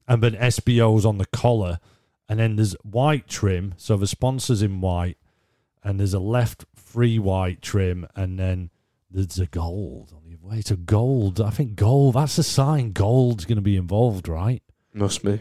and 0.08 0.22
then 0.22 0.34
SBO's 0.36 1.06
on 1.06 1.18
the 1.18 1.26
collar, 1.28 1.80
and 2.30 2.40
then 2.40 2.56
there's 2.58 2.74
white 2.84 3.28
trim. 3.28 3.74
So 3.78 3.98
the 3.98 4.08
sponsors 4.08 4.62
in 4.62 4.80
white, 4.80 5.18
and 5.84 6.00
there's 6.00 6.14
a 6.14 6.20
left 6.20 6.66
free 6.76 7.20
white 7.20 7.62
trim, 7.62 8.08
and 8.16 8.38
then 8.38 8.70
there's 9.10 9.40
a 9.40 9.46
gold 9.46 10.14
on 10.16 10.24
the 10.30 10.36
other 10.36 10.56
way. 10.56 10.62
So 10.62 10.76
gold, 10.76 11.42
I 11.42 11.50
think 11.50 11.76
gold. 11.76 12.16
That's 12.16 12.38
a 12.38 12.44
sign. 12.44 12.92
Gold's 12.92 13.46
going 13.46 13.58
to 13.58 13.62
be 13.62 13.78
involved, 13.78 14.28
right? 14.28 14.62
Must 14.94 15.24
be. 15.24 15.40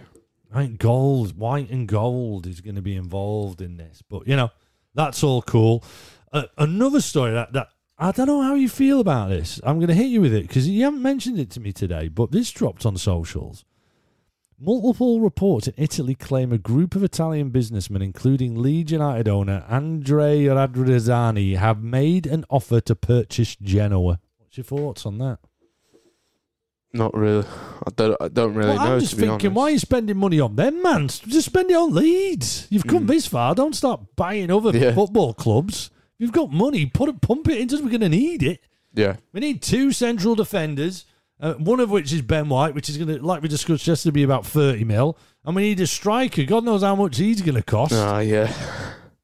I 0.53 0.67
think 0.67 0.79
gold, 0.79 1.37
white 1.37 1.71
and 1.71 1.87
gold 1.87 2.47
is 2.47 2.61
going 2.61 2.75
to 2.75 2.83
be 2.83 2.97
involved 2.97 3.61
in 3.61 3.77
this. 3.77 4.03
But 4.09 4.27
you 4.27 4.37
know, 4.37 4.51
that's 4.95 5.23
all 5.23 5.43
cool. 5.43 5.85
Uh, 6.33 6.45
another 6.59 7.01
story 7.01 7.33
that 7.33 7.53
that 7.53 7.69
I 7.99 8.13
don't 8.13 8.27
know 8.27 8.43
how 8.43 8.55
you 8.55 8.69
feel 8.69 9.01
about 9.01 9.29
this. 9.29 9.61
I'm 9.63 9.79
going 9.79 9.89
to 9.89 9.95
hit 9.95 10.07
you 10.07 10.23
with 10.23 10.33
it 10.33 10.49
because 10.49 10.67
you 10.67 10.85
haven't 10.85 11.03
mentioned 11.03 11.39
it 11.39 11.51
to 11.51 11.61
me 11.61 11.73
today. 11.73 12.09
But 12.09 12.33
this 12.33 12.51
dropped 12.51 12.87
on 12.87 12.97
socials. 12.97 13.65
Multiple 14.63 15.21
reports 15.21 15.69
in 15.69 15.75
Italy 15.79 16.15
claim 16.15 16.53
a 16.53 16.59
group 16.59 16.95
of 16.95 17.03
Italian 17.03 17.49
businessmen, 17.49 18.03
including 18.03 18.61
Leeds 18.61 18.93
United 18.93 19.27
owner 19.27 19.65
Andre 19.71 20.45
Radrizzani, 20.45 21.57
have 21.57 21.83
made 21.83 22.27
an 22.27 22.45
offer 22.51 22.81
to 22.83 22.95
purchase 22.95 23.57
Genoa. 23.57 24.21
What's 24.37 24.59
your 24.59 24.65
thoughts 24.65 25.07
on 25.07 25.17
that? 25.19 25.39
Not 26.93 27.15
really. 27.17 27.47
I 27.87 27.91
don't. 27.97 28.17
I 28.21 28.29
don't 28.29 28.53
really 28.53 28.71
Well, 28.77 28.85
know. 28.85 28.95
I'm 28.95 29.01
just 29.01 29.15
thinking, 29.15 29.55
why 29.55 29.63
are 29.65 29.71
you 29.71 29.79
spending 29.79 30.17
money 30.19 30.41
on 30.41 30.57
them, 30.57 30.83
man? 30.83 31.09
Just 31.09 31.47
spend 31.47 31.71
it 31.71 31.75
on 31.75 31.95
Leeds. 31.95 32.67
You've 32.69 32.87
come 32.87 33.05
Mm. 33.05 33.09
this 33.09 33.27
far. 33.27 33.55
Don't 33.55 33.75
start 33.77 34.01
buying 34.17 34.51
other 34.51 34.77
Yeah. 34.77 34.93
football 34.93 35.33
clubs. 35.33 35.91
You've 36.19 36.33
got 36.33 36.53
money. 36.53 36.85
Put 36.87 37.09
it, 37.09 37.21
pump 37.23 37.49
it 37.49 37.59
into. 37.59 37.77
Us. 37.77 37.81
We're 37.81 37.89
going 37.91 38.01
to 38.03 38.09
need 38.11 38.43
it. 38.43 38.61
Yeah. 38.93 39.17
We 39.33 39.41
need 39.41 39.63
two 39.63 39.93
central 39.93 40.35
defenders. 40.35 41.07
Uh, 41.41 41.55
one 41.55 41.81
of 41.81 41.91
which 41.91 42.13
is 42.13 42.21
Ben 42.23 42.49
White, 42.49 42.75
which 42.75 42.89
is 42.91 42.99
going 42.99 43.09
to, 43.09 43.25
like 43.25 43.41
we 43.43 43.49
discussed, 43.49 43.87
yesterday, 43.87 44.13
be 44.13 44.23
about 44.23 44.45
thirty 44.47 44.85
mil. 44.85 45.17
And 45.45 45.57
we 45.57 45.63
need 45.63 45.81
a 45.81 45.87
striker. 45.87 46.45
God 46.45 46.65
knows 46.65 46.83
how 46.83 46.95
much 46.95 47.17
he's 47.17 47.41
going 47.41 47.55
to 47.55 47.63
cost. 47.63 47.95
Ah, 47.95 48.19
yeah. 48.21 48.53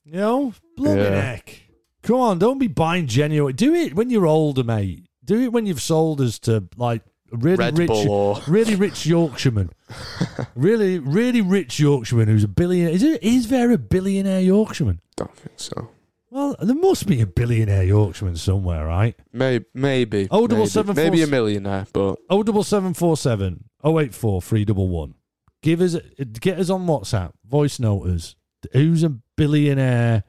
You 0.04 0.12
know, 0.12 0.54
blooming 0.76 1.04
Yeah. 1.04 1.20
heck. 1.20 1.60
Come 2.02 2.16
on, 2.20 2.38
don't 2.38 2.58
be 2.58 2.68
buying 2.68 3.06
Genoa. 3.06 3.52
Do 3.52 3.74
it 3.74 3.94
when 3.94 4.08
you're 4.10 4.26
older, 4.26 4.62
mate. 4.64 5.04
Do 5.24 5.42
it 5.42 5.52
when 5.52 5.66
you've 5.66 5.82
sold 5.82 6.20
us 6.20 6.38
to 6.40 6.64
like 6.76 7.02
really 7.32 7.56
Red 7.56 7.76
rich, 7.76 7.90
or 7.90 8.40
really 8.46 8.76
rich 8.76 9.04
Yorkshireman, 9.04 9.70
really, 10.54 10.98
really 11.00 11.40
rich 11.40 11.80
Yorkshireman 11.80 12.28
who's 12.28 12.44
a 12.44 12.48
billionaire. 12.48 12.94
Is, 12.94 13.02
there, 13.02 13.18
is 13.20 13.48
there 13.48 13.72
a 13.72 13.78
billionaire 13.78 14.40
Yorkshireman? 14.40 15.00
don't 15.16 15.34
think 15.36 15.58
so. 15.58 15.88
Well, 16.36 16.54
there 16.60 16.76
must 16.76 17.06
be 17.06 17.22
a 17.22 17.26
billionaire 17.26 17.84
Yorkshireman 17.84 18.36
somewhere, 18.36 18.84
right? 18.84 19.16
Maybe. 19.32 19.64
Maybe. 19.72 20.28
Oh, 20.30 20.46
double 20.46 20.64
maybe. 20.64 20.68
seven 20.68 20.94
four 20.94 21.04
Maybe 21.04 21.22
a 21.22 21.26
millionaire, 21.26 21.86
but 21.94 22.18
O 22.28 22.42
double 22.42 22.62
seven 22.62 22.92
four 22.92 23.16
seven 23.16 23.70
O 23.82 23.98
eight 24.00 24.14
four 24.14 24.42
three 24.42 24.66
double 24.66 24.88
one. 24.88 25.14
Give 25.62 25.80
us, 25.80 25.96
get 26.38 26.58
us 26.58 26.68
on 26.68 26.86
WhatsApp. 26.86 27.32
Voice 27.46 27.80
note 27.80 28.08
us. 28.08 28.36
Who's 28.74 29.02
a 29.02 29.08
billionaire 29.08 30.24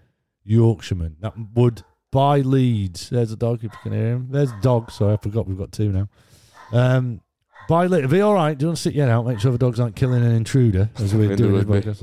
Yorkshireman 0.45 1.17
that 1.19 1.33
would 1.53 1.83
buy 2.09 2.39
Leeds? 2.39 3.09
There's 3.09 3.33
a 3.33 3.35
dog. 3.35 3.57
If 3.57 3.63
you 3.63 3.69
can 3.83 3.91
hear 3.91 4.13
him. 4.13 4.27
There's 4.31 4.51
a 4.51 4.61
dog. 4.61 4.91
Sorry, 4.91 5.15
I 5.15 5.17
forgot 5.17 5.45
we've 5.45 5.57
got 5.57 5.73
two 5.73 5.91
now. 5.91 6.07
Um, 6.71 7.19
Bye 7.67 7.85
later. 7.87 8.07
Be 8.07 8.21
all 8.21 8.33
right. 8.33 8.57
Do 8.57 8.63
you 8.63 8.67
want 8.69 8.77
to 8.77 8.81
sit 8.81 8.95
head 8.95 9.09
out? 9.09 9.25
Make 9.25 9.39
sure 9.39 9.51
the 9.51 9.57
dogs 9.57 9.79
aren't 9.79 9.95
killing 9.95 10.23
an 10.23 10.31
intruder 10.31 10.89
as 10.97 11.13
we're 11.13 11.33
It 11.33 11.35
doing 11.37 11.53
this 11.67 11.85
podcast. 11.85 12.01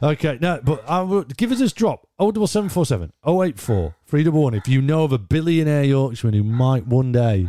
no? 0.00 0.08
Okay, 0.10 0.38
no, 0.40 0.60
but 0.62 0.88
I 0.88 1.02
will, 1.02 1.22
give 1.24 1.50
us 1.52 1.58
this 1.58 1.72
drop. 1.72 2.06
07747 2.20 3.12
084 3.26 3.94
311 4.06 4.58
if 4.60 4.68
you 4.68 4.80
know 4.80 5.04
of 5.04 5.12
a 5.12 5.18
billionaire 5.18 5.84
Yorkshireman 5.84 6.38
who 6.38 6.44
might 6.44 6.86
one 6.86 7.10
day 7.12 7.48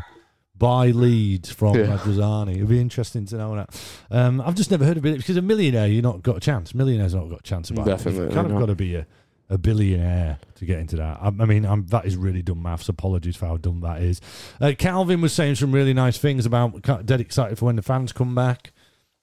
buy 0.58 0.88
Leeds 0.88 1.52
from 1.52 1.76
Yeah. 1.76 1.98
Radrizzani. 1.98 2.56
It'd 2.56 2.68
be 2.70 2.80
interesting 2.80 3.26
to 3.28 3.38
know 3.38 3.56
that. 3.56 3.82
Um, 4.12 4.42
I've 4.42 4.56
just 4.56 4.70
never 4.72 4.86
heard 4.86 4.98
of 4.98 5.06
it 5.06 5.18
because 5.18 5.36
a 5.38 5.42
millionaire, 5.42 5.88
you've 5.88 6.04
not 6.04 6.22
got 6.22 6.38
a 6.38 6.40
chance. 6.40 6.76
Millionaires 6.76 7.14
not 7.16 7.30
got 7.30 7.40
a 7.40 7.44
chance 7.44 7.70
about 7.72 7.88
it. 7.88 7.90
Definitely 7.92 8.26
You've 8.26 8.34
kind 8.34 8.46
of 8.48 8.54
not. 8.54 8.60
got 8.60 8.66
to 8.68 8.76
be 8.76 8.96
a, 8.96 9.08
a 9.52 9.58
billionaire 9.58 10.40
to 10.56 10.66
get 10.66 10.80
into 10.80 10.96
that. 10.96 11.20
I, 11.22 11.28
I 11.28 11.46
mean, 11.46 11.66
I'm, 11.66 11.86
that 11.88 12.06
is 12.06 12.16
really 12.16 12.42
dumb 12.42 12.64
maths. 12.64 12.90
Apologies 12.90 13.36
for 13.36 13.48
how 13.48 13.58
dumb 13.58 13.82
that 13.82 14.02
is. 14.02 14.22
Uh, 14.60 14.68
Kalvin 14.68 15.22
was 15.22 15.34
saying 15.34 15.56
some 15.56 15.72
really 15.72 15.94
nice 15.94 16.18
things 16.18 16.46
about 16.46 16.82
dead 17.06 17.22
excited 17.22 17.60
for 17.60 17.66
when 17.66 17.76
the 17.76 17.82
fans 17.82 18.14
come 18.14 18.34
back. 18.34 18.72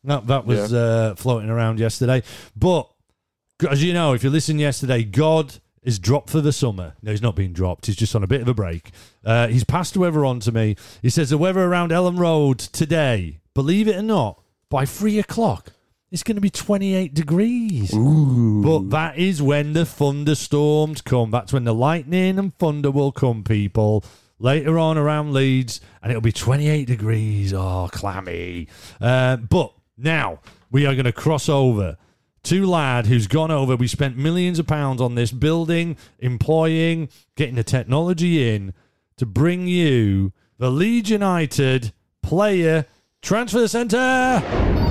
That 0.04 0.28
that 0.28 0.47
was 0.47 0.73
uh, 0.73 1.14
floating 1.16 1.50
around 1.50 1.80
yesterday. 1.80 2.23
But 2.54 2.88
as 3.68 3.82
you 3.82 3.92
know, 3.92 4.12
if 4.12 4.23
you 4.23 4.30
listened 4.30 4.61
yesterday, 4.61 5.02
God 5.02 5.54
is 5.82 5.99
dropped 5.99 6.30
for 6.30 6.40
the 6.40 6.52
summer. 6.52 6.94
No, 7.02 7.11
he's 7.11 7.23
not 7.23 7.35
being 7.35 7.52
dropped. 7.52 7.87
He's 7.87 7.97
just 7.97 8.14
on 8.14 8.23
a 8.23 8.26
bit 8.26 8.40
of 8.40 8.49
a 8.49 8.54
break. 8.54 8.90
Uh, 9.25 9.49
he's 9.49 9.64
passed 9.64 9.94
the 9.94 10.00
weather 10.00 10.25
on 10.25 10.40
to 10.40 10.52
me. 10.52 10.76
He 11.02 11.11
says 11.11 11.30
the 11.30 11.38
weather 11.38 11.62
around 11.62 11.90
Elland 11.90 12.18
Road 12.18 12.58
today, 12.58 13.40
believe 13.54 13.88
it 13.88 13.97
or 13.97 14.02
not, 14.02 14.42
by 14.68 14.85
three 14.85 15.18
o'clock, 15.18 15.73
it's 16.10 16.22
going 16.22 16.36
to 16.36 16.40
be 16.40 16.50
28 16.50 17.12
degrees. 17.12 17.90
But 17.92 18.90
that 18.90 19.18
is 19.18 19.42
when 19.42 19.74
the 19.74 19.84
thunderstorms 19.84 21.02
come. 21.02 21.30
That's 21.30 21.52
when 21.52 21.64
the 21.64 21.74
lightning 21.74 22.38
and 22.38 22.56
thunder 22.56 22.90
will 22.90 23.12
come, 23.12 23.44
people. 23.44 24.04
Later 24.38 24.78
on 24.78 24.96
around 24.96 25.32
Leeds, 25.32 25.80
and 26.02 26.10
it'll 26.10 26.22
be 26.22 26.32
28 26.32 26.86
degrees. 26.86 27.52
Oh, 27.52 27.88
clammy. 27.92 28.68
Uh, 29.00 29.36
but 29.36 29.74
now 29.96 30.40
we 30.70 30.86
are 30.86 30.94
going 30.94 31.04
to 31.04 31.12
cross 31.12 31.48
over 31.48 31.96
to 32.44 32.66
Lad, 32.66 33.06
who's 33.06 33.26
gone 33.26 33.50
over. 33.50 33.76
We 33.76 33.88
spent 33.88 34.16
millions 34.16 34.58
of 34.58 34.66
pounds 34.66 35.02
on 35.02 35.16
this 35.16 35.32
building, 35.32 35.96
employing, 36.20 37.08
getting 37.36 37.56
the 37.56 37.64
technology 37.64 38.54
in 38.54 38.72
to 39.16 39.26
bring 39.26 39.66
you 39.66 40.32
the 40.58 40.70
Leeds 40.70 41.10
United 41.10 41.92
player 42.22 42.86
transfer 43.20 43.66
centre. 43.68 44.88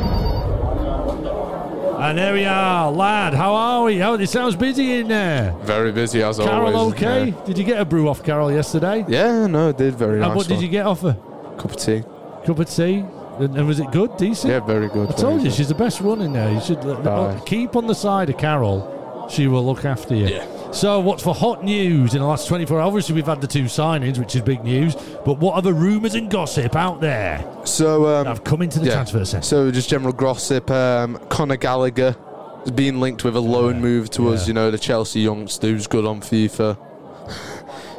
And 1.98 2.18
there 2.18 2.34
we 2.34 2.46
are, 2.46 2.92
lad. 2.92 3.34
How 3.34 3.54
are 3.56 3.84
we? 3.84 3.98
How, 3.98 4.14
it 4.14 4.28
sounds 4.28 4.56
busy 4.56 5.00
in 5.00 5.08
there. 5.08 5.56
Very 5.64 5.92
busy 5.92 6.22
as 6.22 6.38
Carol, 6.38 6.76
always. 6.76 7.00
Carol, 7.00 7.30
okay? 7.30 7.46
Did 7.46 7.58
you 7.58 7.64
get 7.64 7.82
a 7.82 7.86
brew 7.86 8.08
off 8.08 8.24
Carol 8.24 8.52
yesterday? 8.52 9.04
Yeah, 9.08 9.42
yeah 9.42 9.48
no, 9.48 9.70
it 9.70 9.78
did 9.78 9.96
very 9.96 10.14
and 10.14 10.22
nice. 10.22 10.36
what 10.36 10.48
did 10.48 10.62
you 10.62 10.68
get 10.68 10.86
off 10.86 11.02
her? 11.02 11.14
Cup 11.58 11.72
of 11.72 11.78
tea. 11.78 12.04
Cup 12.46 12.60
of 12.60 12.70
tea? 12.70 13.04
And, 13.40 13.58
and 13.58 13.68
was 13.68 13.80
it 13.80 13.90
good? 13.92 14.16
Decent? 14.18 14.52
Yeah, 14.52 14.60
very 14.60 14.90
good. 14.90 15.10
I 15.10 15.14
told 15.14 15.42
you 15.42 15.50
good. 15.50 15.56
she's 15.56 15.70
the 15.70 15.76
best 15.76 16.02
one 16.02 16.22
in 16.22 16.34
there. 16.34 16.52
You 16.52 16.62
should 16.62 16.80
uh, 16.80 17.40
keep 17.46 17.76
on 17.76 17.88
the 17.88 17.96
side 17.96 18.30
of 18.30 18.38
Carol. 18.38 19.28
She 19.30 19.48
will 19.48 19.66
look 19.66 19.84
after 19.84 20.16
you. 20.16 20.28
Yeah. 20.28 20.57
So, 20.72 21.00
what's 21.00 21.24
for 21.24 21.34
hot 21.34 21.64
news 21.64 22.14
in 22.14 22.20
the 22.22 22.28
last 22.28 22.48
24 22.48 22.80
hours? 22.80 22.88
Obviously, 22.88 23.16
we've 23.16 23.26
had 23.26 23.42
the 23.42 23.48
two 23.48 23.64
signings, 23.64 24.20
which 24.20 24.36
is 24.36 24.42
big 24.42 24.64
news. 24.64 24.96
But 25.26 25.40
what 25.40 25.56
other 25.56 25.74
rumours 25.74 26.14
and 26.14 26.30
gossip 26.30 26.76
out 26.76 27.02
there 27.02 27.44
So, 27.66 28.06
um, 28.08 28.26
have 28.28 28.44
come 28.44 28.62
into 28.62 28.80
the 28.80 28.88
yeah. 28.88 28.94
transfer 28.94 29.26
centre? 29.26 29.46
So 29.46 29.72
just 29.72 29.90
general 29.90 30.14
gossip. 30.14 30.70
Um, 30.70 31.18
Conor 31.30 31.56
Gallagher 31.58 32.16
has 32.62 32.72
been 32.72 33.00
linked 33.00 33.24
with 33.24 33.36
a 33.36 33.40
loan 33.40 33.76
Yeah, 33.76 33.82
move 33.82 34.10
to 34.12 34.30
us. 34.30 34.48
You 34.48 34.54
know, 34.54 34.70
the 34.70 34.78
Chelsea 34.78 35.22
youngster 35.22 35.68
who's 35.68 35.88
good 35.88 36.06
on 36.06 36.22
FIFA. 36.22 36.78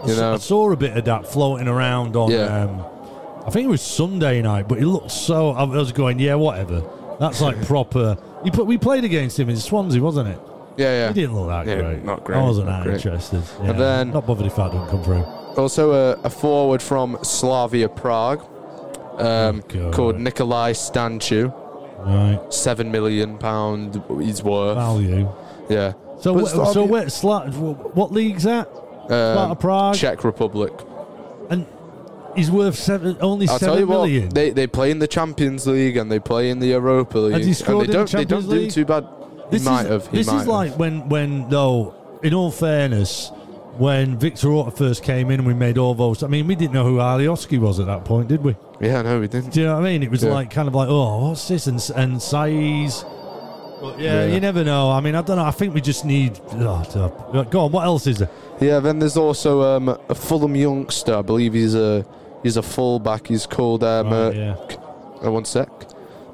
You 0.06 0.14
I 0.14 0.16
know, 0.16 0.36
saw 0.36 0.70
a 0.70 0.76
bit 0.76 0.96
of 0.96 1.04
that 1.06 1.26
floating 1.26 1.66
around 1.66 2.14
on. 2.14 2.30
Yeah. 2.30 2.62
Um, 2.62 2.84
I 3.44 3.50
think 3.50 3.64
it 3.64 3.68
was 3.68 3.82
Sunday 3.82 4.40
night, 4.40 4.68
but 4.68 4.78
it 4.78 4.86
looked 4.86 5.10
so. 5.10 5.50
I 5.50 5.64
was 5.64 5.90
going, 5.90 6.20
yeah, 6.20 6.36
whatever. 6.36 6.88
That's 7.18 7.40
like 7.40 7.60
proper. 7.66 8.14
Put, 8.52 8.66
we 8.66 8.78
played 8.78 9.02
against 9.02 9.40
him 9.40 9.48
in 9.50 9.56
Swansea, 9.56 10.00
wasn't 10.00 10.28
it? 10.28 10.40
Yeah, 10.78 10.92
yeah. 10.92 11.08
He 11.08 11.14
didn't 11.22 11.36
look 11.36 11.48
that 11.48 11.66
Yeah, 11.66 11.80
great. 11.80 12.04
not 12.04 12.24
great, 12.24 12.38
I 12.38 12.42
wasn't 12.42 12.66
that 12.68 12.86
interested. 12.86 13.42
Yeah. 13.62 13.70
And 13.70 13.80
then- 13.80 14.10
not 14.12 14.26
bothered 14.26 14.46
if 14.46 14.56
that 14.56 14.70
didn't 14.72 14.88
come 14.88 15.02
through. 15.02 15.24
Also, 15.56 15.90
a, 15.92 16.12
a 16.22 16.30
forward 16.30 16.80
from 16.80 17.18
Slavia 17.22 17.88
Prague 17.88 18.40
um, 19.18 19.62
Oh, 19.74 19.90
called 19.90 20.16
Nicolae 20.16 20.72
Stanciu. 20.74 21.52
Right, 21.98 22.54
Seven 22.54 22.92
million 22.92 23.38
pound 23.38 24.00
is 24.22 24.42
worth. 24.44 24.76
value. 24.76 25.28
Yeah. 25.68 25.94
So, 26.20 26.34
But 26.34 26.44
wh- 26.44 26.72
so 26.72 26.84
where, 26.84 27.06
Sla- 27.06 27.52
what 27.94 28.12
league's 28.12 28.44
that? 28.44 28.68
Sparta 29.06 29.50
Um, 29.50 29.56
Prague, 29.56 29.94
Czech 29.96 30.22
Republic. 30.22 30.72
and 31.50 31.66
he's 32.36 32.50
worth 32.52 32.76
seven, 32.76 33.16
only 33.20 33.48
I'll 33.48 33.58
seven 33.58 33.68
tell 33.74 33.80
you 33.80 33.86
million. 33.88 34.24
what, 34.26 34.34
they 34.34 34.50
they 34.50 34.66
play 34.68 34.92
in 34.92 35.00
the 35.00 35.08
Champions 35.08 35.66
League 35.66 35.96
and 35.96 36.10
they 36.12 36.20
play 36.20 36.50
in 36.50 36.60
the 36.60 36.68
Europa 36.68 37.18
League. 37.18 37.34
and 37.34 37.80
they 37.80 37.86
don't 37.92 38.10
they 38.12 38.24
don't 38.24 38.48
do 38.48 38.70
too 38.70 38.84
bad. 38.84 39.04
This 39.50 39.64
might 39.64 39.82
is, 39.82 39.88
have. 39.90 40.06
He 40.08 40.16
this 40.18 40.26
might 40.26 40.34
is 40.34 40.40
have. 40.40 40.48
like 40.48 40.72
when, 40.78 41.08
when 41.08 41.48
though, 41.48 41.94
in 42.22 42.34
all 42.34 42.50
fairness, 42.50 43.30
when 43.76 44.18
Victor 44.18 44.48
Orta 44.50 44.70
first 44.76 45.02
came 45.04 45.30
in 45.30 45.40
and 45.40 45.46
we 45.46 45.54
made 45.54 45.78
all 45.78 45.94
those. 45.94 46.22
I 46.22 46.26
mean, 46.26 46.46
we 46.46 46.54
didn't 46.56 46.74
know 46.74 46.84
who 46.84 46.96
Alioski 46.96 47.58
was 47.58 47.78
at 47.80 47.86
that 47.86 48.04
point, 48.04 48.28
did 48.28 48.42
we? 48.42 48.56
Yeah, 48.80 49.02
no, 49.02 49.20
we 49.20 49.28
didn't. 49.28 49.52
Do 49.52 49.60
you 49.60 49.66
know 49.66 49.74
what 49.76 49.84
I 49.84 49.90
mean? 49.90 50.02
It 50.02 50.10
was 50.10 50.22
Yeah. 50.24 50.32
like 50.32 50.50
kind 50.50 50.66
of 50.68 50.74
like, 50.74 50.88
oh, 50.88 51.28
what's 51.28 51.46
this? 51.48 51.66
And 51.66 51.76
and 51.96 52.16
Saiz. 52.16 53.04
But 53.80 54.00
yeah, 54.00 54.26
Yeah. 54.26 54.34
you 54.34 54.40
never 54.40 54.64
know. 54.64 54.90
I 54.90 55.00
mean, 55.00 55.14
I 55.14 55.22
don't 55.22 55.36
know. 55.36 55.44
I 55.44 55.52
think 55.52 55.72
we 55.74 55.80
just 55.80 56.04
need. 56.04 56.40
Oh, 56.54 56.82
to- 56.90 57.44
go 57.50 57.60
on. 57.60 57.72
What 57.72 57.84
else 57.84 58.06
is 58.08 58.18
there? 58.18 58.30
Yeah, 58.60 58.80
then 58.80 58.98
there's 58.98 59.16
also 59.16 59.62
um, 59.62 59.88
a 59.88 60.14
Fulham 60.16 60.56
youngster. 60.56 61.14
I 61.14 61.22
believe 61.22 61.54
he's 61.54 61.76
a 61.76 62.04
he's 62.42 62.56
a 62.56 62.62
fullback. 62.62 63.28
He's 63.28 63.46
called 63.46 63.84
um, 63.84 64.06
Right, 64.08 64.12
uh, 64.14 64.30
yeah. 64.32 65.24
uh, 65.24 65.30
one 65.30 65.44
sec. 65.44 65.68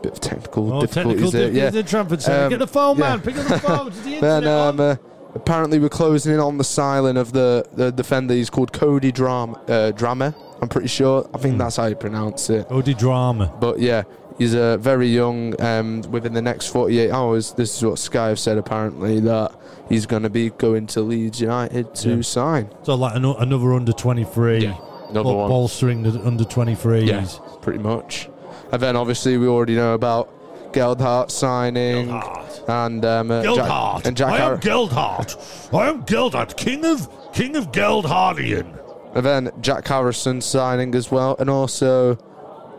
Bit 0.04 0.12
of 0.12 0.20
technical 0.20 0.72
Oh, 0.72 0.80
difficulties 0.82 1.32
technical 1.32 1.52
there. 1.52 1.72
Yeah. 1.72 1.78
in 1.80 1.86
Trafford 1.86 2.22
Centre. 2.22 2.44
Um, 2.44 2.50
Get 2.50 2.58
the 2.60 2.66
phone, 2.66 2.98
yeah. 2.98 3.08
man. 3.10 3.20
Pick 3.20 3.36
up 3.36 3.46
the 3.46 3.58
phone. 3.58 3.90
The 4.04 4.18
Then 4.20 4.46
um, 4.46 4.80
uh, 4.80 4.96
apparently 5.34 5.78
we're 5.78 5.88
closing 5.88 6.34
in 6.34 6.40
on 6.40 6.58
the 6.58 6.64
signing 6.64 7.16
of 7.16 7.32
the, 7.32 7.66
the 7.72 7.90
defender. 7.90 8.34
He's 8.34 8.50
called 8.50 8.72
Cody 8.72 9.10
Dram 9.12 9.54
uh, 9.54 9.92
Drameh. 9.94 10.34
I'm 10.62 10.68
pretty 10.68 10.88
sure. 10.88 11.28
I 11.34 11.38
think 11.38 11.58
that's 11.58 11.76
how 11.76 11.86
you 11.86 11.96
pronounce 11.96 12.48
it. 12.50 12.66
Odi 12.70 12.94
drama. 12.94 13.52
But 13.60 13.80
yeah, 13.80 14.04
he's 14.38 14.54
uh, 14.54 14.76
very 14.78 15.08
young. 15.08 15.60
Um, 15.60 16.00
within 16.10 16.32
the 16.32 16.40
next 16.42 16.68
48 16.68 17.10
hours, 17.10 17.52
this 17.52 17.76
is 17.76 17.84
what 17.84 17.98
Sky 17.98 18.28
have 18.28 18.38
said 18.38 18.56
apparently 18.56 19.20
that 19.20 19.52
he's 19.90 20.06
going 20.06 20.22
to 20.22 20.30
be 20.30 20.50
going 20.50 20.86
to 20.88 21.00
Leeds 21.02 21.40
United 21.40 21.94
to 21.96 22.16
Yeah. 22.16 22.22
sign. 22.22 22.70
So 22.84 22.94
like 22.94 23.14
ano- 23.14 23.36
another 23.36 23.74
under 23.74 23.92
twenty 23.92 24.24
three. 24.24 24.58
Yeah. 24.64 24.76
Another 25.10 25.32
one. 25.34 25.48
Bolstering 25.50 26.02
the 26.02 26.18
under 26.26 26.44
twenty 26.44 26.74
threes. 26.74 27.08
Yeah, 27.08 27.26
pretty 27.60 27.78
much. 27.80 28.28
And 28.74 28.82
then 28.82 28.96
obviously 28.96 29.38
we 29.38 29.46
already 29.46 29.76
know 29.76 29.94
about 29.94 30.72
Geldhart 30.72 31.30
signing 31.30 32.10
and 32.66 33.04
um, 33.04 33.30
uh, 33.30 33.40
Geldhart. 33.42 33.96
Jack, 33.98 34.06
and 34.06 34.16
Jack 34.16 34.32
I 34.32 34.36
am 34.38 34.42
Har- 34.42 34.56
Geldhart. 34.58 35.72
I 35.72 35.88
am 35.90 36.02
Geldhart, 36.04 36.56
king 36.56 36.84
of 36.84 37.08
king 37.32 37.54
of 37.54 37.70
Geldhardian. 37.70 38.76
and 39.14 39.24
then 39.24 39.50
Jack 39.60 39.86
Harrison 39.86 40.40
signing 40.40 40.92
as 40.96 41.08
well, 41.12 41.36
and 41.38 41.48
also 41.48 42.18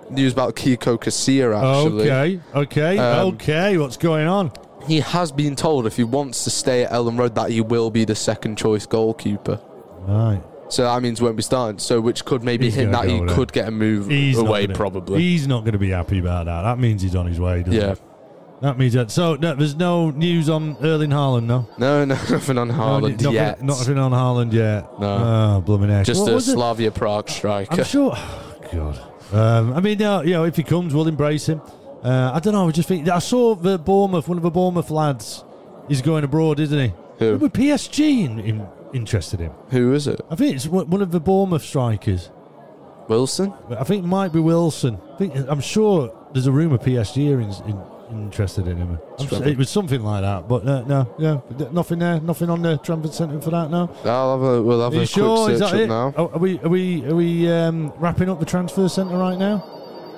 news 0.09 0.33
about 0.33 0.57
Kiko 0.57 0.97
Casilla 0.99 1.55
actually. 1.85 2.11
Okay, 2.11 2.39
okay, 2.53 2.97
Um, 2.97 3.27
okay. 3.35 3.77
What's 3.77 3.95
going 3.95 4.27
on? 4.27 4.51
He 4.85 4.99
has 4.99 5.31
been 5.31 5.55
told 5.55 5.87
if 5.87 5.95
he 5.95 6.03
wants 6.03 6.43
to 6.43 6.49
stay 6.49 6.83
at 6.83 6.91
Elland 6.91 7.17
Road 7.17 7.35
that 7.35 7.51
he 7.51 7.61
will 7.61 7.89
be 7.89 8.03
the 8.03 8.15
second 8.15 8.57
choice 8.57 8.85
goalkeeper. 8.85 9.61
Right. 10.01 10.41
So 10.69 10.84
that 10.84 11.01
means 11.01 11.22
won't 11.22 11.36
be 11.36 11.43
starting. 11.43 11.79
So 11.79 12.01
which 12.01 12.25
could 12.25 12.43
maybe 12.43 12.65
He's 12.65 12.75
hint 12.75 12.91
that 12.91 13.07
he 13.07 13.19
could 13.27 13.51
get 13.53 13.67
a 13.67 13.72
move 13.72 14.07
He's 14.07 14.38
away 14.38 14.65
gonna- 14.65 14.77
probably. 14.77 15.19
He's 15.22 15.48
not 15.48 15.62
going 15.62 15.74
to 15.74 15.79
be 15.79 15.91
happy 15.91 16.19
about 16.19 16.45
that. 16.45 16.63
That 16.63 16.79
means 16.79 17.01
he's 17.01 17.15
on 17.15 17.27
his 17.27 17.39
way. 17.39 17.60
Doesn't 17.63 17.74
Yeah. 17.79 17.91
It? 17.91 18.01
That 18.62 18.79
means 18.79 18.93
that. 18.93 19.12
So 19.12 19.36
no, 19.36 19.53
there's 19.53 19.75
no 19.75 20.10
news 20.12 20.50
on 20.50 20.77
Erling 20.81 21.12
Haaland, 21.12 21.43
no. 21.43 21.67
No, 21.77 22.05
no, 22.05 22.15
nothing 22.15 22.57
on 22.57 22.69
No, 22.69 22.74
Haaland 22.74 23.22
nothing, 23.22 23.31
yet. 23.34 23.62
Nothing 23.62 23.98
on 23.98 24.12
Haaland 24.12 24.53
yet. 24.53 25.00
No. 25.00 25.55
Oh, 25.57 25.62
blooming 25.62 25.89
heck. 25.89 26.05
Just 26.05 26.22
What 26.22 26.31
a 26.31 26.36
was 26.36 26.48
it? 26.50 26.53
Slavia 26.53 26.89
Prague 26.91 27.29
striker. 27.29 27.74
I'm 27.75 27.84
sure. 27.84 28.15
God. 28.74 29.00
Um, 29.34 29.74
I 29.74 29.81
mean, 29.81 30.01
uh, 30.01 30.22
you 30.22 30.31
know, 30.31 30.45
if 30.45 30.55
he 30.55 30.63
comes, 30.63 30.95
we'll 30.95 31.07
embrace 31.07 31.48
him. 31.48 31.62
Uh, 32.03 32.31
I 32.34 32.39
don't 32.39 32.53
know. 32.53 32.67
I 32.67 32.72
just 32.72 32.88
think 32.88 33.07
I 33.10 33.19
saw 33.19 33.55
the 33.55 33.77
Bournemouth, 33.77 34.27
one 34.27 34.38
of 34.38 34.43
the 34.43 34.51
Bournemouth 34.51 34.89
lads. 34.89 35.43
He's 35.88 36.01
going 36.01 36.24
abroad, 36.24 36.60
isn't 36.60 36.79
he? 36.79 36.93
Who? 37.19 37.38
With 37.38 37.53
PSG 37.53 38.25
in, 38.25 38.39
in, 38.39 38.67
interested 38.95 39.41
in. 39.41 39.51
Who 39.69 39.93
is 39.93 40.07
it? 40.07 40.21
I 40.29 40.35
think 40.35 40.55
it's 40.55 40.67
one 40.67 41.01
of 41.01 41.11
the 41.11 41.19
Bournemouth 41.19 41.63
strikers. 41.63 42.29
Wilson? 43.07 43.53
I 43.69 43.83
think 43.83 44.03
it 44.03 44.07
might 44.07 44.33
be 44.33 44.39
Wilson. 44.39 44.99
I 45.13 45.17
think, 45.17 45.35
I'm 45.47 45.61
sure 45.61 46.11
there's 46.33 46.47
a 46.47 46.51
rumour 46.51 46.77
PSG 46.79 47.35
are 47.35 47.39
in, 47.39 47.51
in, 47.69 48.25
interested 48.25 48.67
in 48.67 48.77
him. 48.77 48.99
Sure 49.29 49.43
it 49.47 49.57
was 49.57 49.69
something 49.69 50.01
like 50.01 50.21
that, 50.21 50.47
but 50.47 50.67
uh, 50.67 50.81
no, 50.85 51.13
yeah, 51.19 51.67
nothing 51.71 51.99
there, 51.99 52.19
nothing 52.19 52.49
on 52.49 52.61
the 52.63 52.77
transfer 52.77 53.11
centre 53.11 53.39
for 53.41 53.51
that. 53.51 53.69
now. 53.69 53.89
I'll 54.05 54.39
have 54.39 54.41
a, 54.41 54.61
we'll 54.61 54.81
have 54.81 54.95
Are 54.95 55.01
a 55.03 55.05
sure? 55.05 55.45
quick 55.45 55.53
Is 55.53 55.59
that 55.59 55.73
up 55.73 55.79
it? 55.79 55.87
now. 55.87 56.13
Are, 56.17 56.39
we 56.39 56.59
are 56.59 56.69
we 56.69 57.05
are 57.05 57.15
we 57.15 57.51
um, 57.51 57.93
wrapping 57.97 58.29
up 58.29 58.39
the 58.39 58.45
transfer 58.45 58.89
centre 58.89 59.17
right 59.17 59.37
now? 59.37 59.63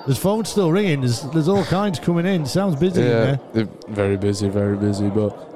There's 0.06 0.18
phones 0.18 0.48
still 0.48 0.72
ringing. 0.72 1.00
There's 1.00 1.22
there's 1.32 1.48
all 1.48 1.64
kinds 1.64 1.98
coming 1.98 2.24
in. 2.24 2.46
Sounds 2.46 2.76
busy 2.76 3.02
Yeah, 3.02 3.36
very 3.88 4.16
busy, 4.16 4.48
very 4.48 4.76
busy. 4.76 5.10
But 5.10 5.47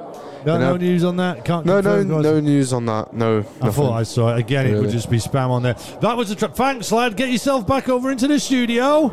No, 0.44 0.58
no 0.58 0.76
news 0.76 1.04
on 1.04 1.16
that. 1.16 1.44
Can't 1.44 1.64
no, 1.66 1.80
no, 1.80 1.98
guys. 2.04 2.06
no 2.06 2.40
news 2.40 2.72
on 2.72 2.86
that. 2.86 3.12
No, 3.14 3.38
I 3.38 3.42
nothing. 3.42 3.70
thought 3.72 3.92
I 3.92 4.02
saw 4.02 4.34
it 4.34 4.40
again. 4.40 4.66
It 4.66 4.78
would 4.78 4.90
just 4.90 5.10
be 5.10 5.18
spam 5.18 5.50
on 5.50 5.62
there. 5.62 5.74
That 6.00 6.16
was 6.16 6.30
a 6.30 6.36
tra- 6.36 6.48
thanks, 6.48 6.90
lad. 6.92 7.16
Get 7.16 7.30
yourself 7.30 7.66
back 7.66 7.88
over 7.88 8.10
into 8.10 8.26
the 8.28 8.38
studio. 8.40 9.08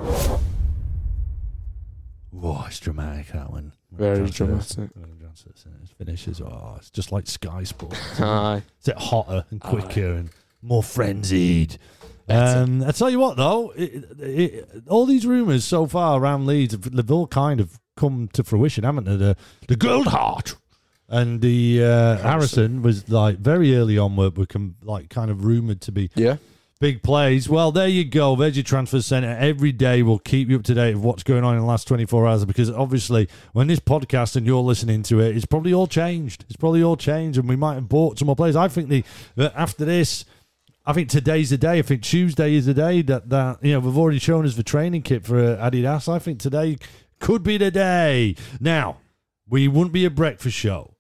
Whoa, 2.32 2.64
it's 2.68 2.80
dramatic 2.80 3.28
that 3.34 3.52
one. 3.52 3.74
Very 3.92 4.30
Transfers- 4.30 4.76
dramatic. 4.76 4.96
It 5.84 5.90
finishes. 6.06 6.42
Oh, 6.42 6.76
it's 6.78 6.90
just 6.90 7.12
like 7.12 7.28
Sky 7.28 7.64
Sports. 7.64 8.00
Aye. 8.22 8.62
Is 8.82 8.88
it 8.88 8.98
hotter 8.98 9.46
and 9.52 9.62
Aye. 9.64 9.70
quicker 9.70 10.14
and 10.14 10.30
more 10.62 10.84
frenzied? 10.84 11.78
Um, 12.28 12.84
I 12.84 12.92
tell 12.92 13.10
you 13.10 13.20
what, 13.20 13.38
though, 13.38 13.72
it, 13.76 14.06
it, 14.20 14.70
all 14.88 15.06
these 15.08 15.26
rumours 15.26 15.66
so 15.66 15.88
far 15.88 16.20
around 16.20 16.46
Leeds, 16.46 16.74
have- 16.74 16.96
they've 16.96 17.12
all 17.12 17.28
kind 17.28 17.60
of 17.60 17.80
come 17.98 18.30
to 18.34 18.44
fruition, 18.44 18.84
haven't 18.84 19.06
they? 19.06 19.16
The, 19.16 19.36
the 19.68 19.76
Gold 19.76 20.08
Heart 20.08 20.56
and 21.10 21.42
the 21.42 21.84
uh, 21.84 22.18
Harrison 22.18 22.82
was 22.82 23.10
like 23.10 23.38
very 23.40 23.76
early 23.76 23.98
on 23.98 24.16
were, 24.16 24.30
were 24.30 24.46
com- 24.46 24.76
like 24.84 25.10
kind 25.10 25.30
of 25.32 25.44
rumoured 25.46 25.82
to 25.82 25.92
be 25.92 26.10
Yeah. 26.16 26.38
big 26.80 27.02
plays. 27.04 27.50
Well, 27.50 27.72
there 27.72 27.88
you 27.88 28.06
go. 28.06 28.36
There's 28.36 28.56
your 28.56 28.64
transfer 28.64 29.02
centre. 29.02 29.36
Every 29.40 29.72
day 29.72 30.02
we'll 30.04 30.20
keep 30.20 30.50
you 30.50 30.56
up 30.58 30.64
to 30.64 30.74
date 30.74 30.94
of 30.94 31.04
what's 31.04 31.24
going 31.24 31.44
on 31.44 31.56
in 31.56 31.62
the 31.62 31.66
last 31.66 31.88
24 31.88 32.28
hours 32.28 32.46
because 32.46 32.70
obviously 32.70 33.28
when 33.54 33.68
this 33.68 33.80
podcast 33.80 34.36
and 34.36 34.46
you're 34.46 34.62
listening 34.62 35.04
to 35.04 35.20
it, 35.20 35.36
it's 35.36 35.46
probably 35.46 35.74
all 35.74 35.88
changed. 35.88 36.46
It's 36.48 36.58
probably 36.58 36.84
all 36.84 36.96
changed 36.98 37.38
and 37.40 37.50
we 37.50 37.56
might 37.56 37.76
have 37.76 37.90
bought 37.90 38.20
some 38.20 38.28
more 38.28 38.36
players. 38.36 38.56
I 38.56 38.68
think 38.68 38.90
the 38.90 39.04
that 39.36 39.54
after 39.56 39.86
this, 39.86 40.26
I 40.86 40.94
think 40.94 41.10
today's 41.10 41.50
the 41.50 41.58
day. 41.58 41.80
I 41.80 41.82
think 41.82 42.02
Tuesday 42.02 42.56
is 42.56 42.66
the 42.66 42.74
day 42.74 43.02
that, 43.04 43.30
that 43.30 43.64
you 43.64 43.74
know, 43.74 43.80
we've 43.80 43.98
already 43.98 44.20
shown 44.20 44.46
us 44.46 44.56
the 44.56 44.64
training 44.64 45.02
kit 45.04 45.26
for 45.26 45.38
uh, 45.38 45.70
Adidas. 45.70 46.08
I 46.08 46.18
think 46.20 46.40
today 46.40 46.78
could 47.20 47.44
be 47.44 47.58
the 47.58 47.70
day. 47.72 48.36
Now, 48.60 48.98
we 49.48 49.68
wouldn't 49.68 49.92
be 49.92 50.06
a 50.06 50.10
breakfast 50.10 50.56
show 50.56 50.94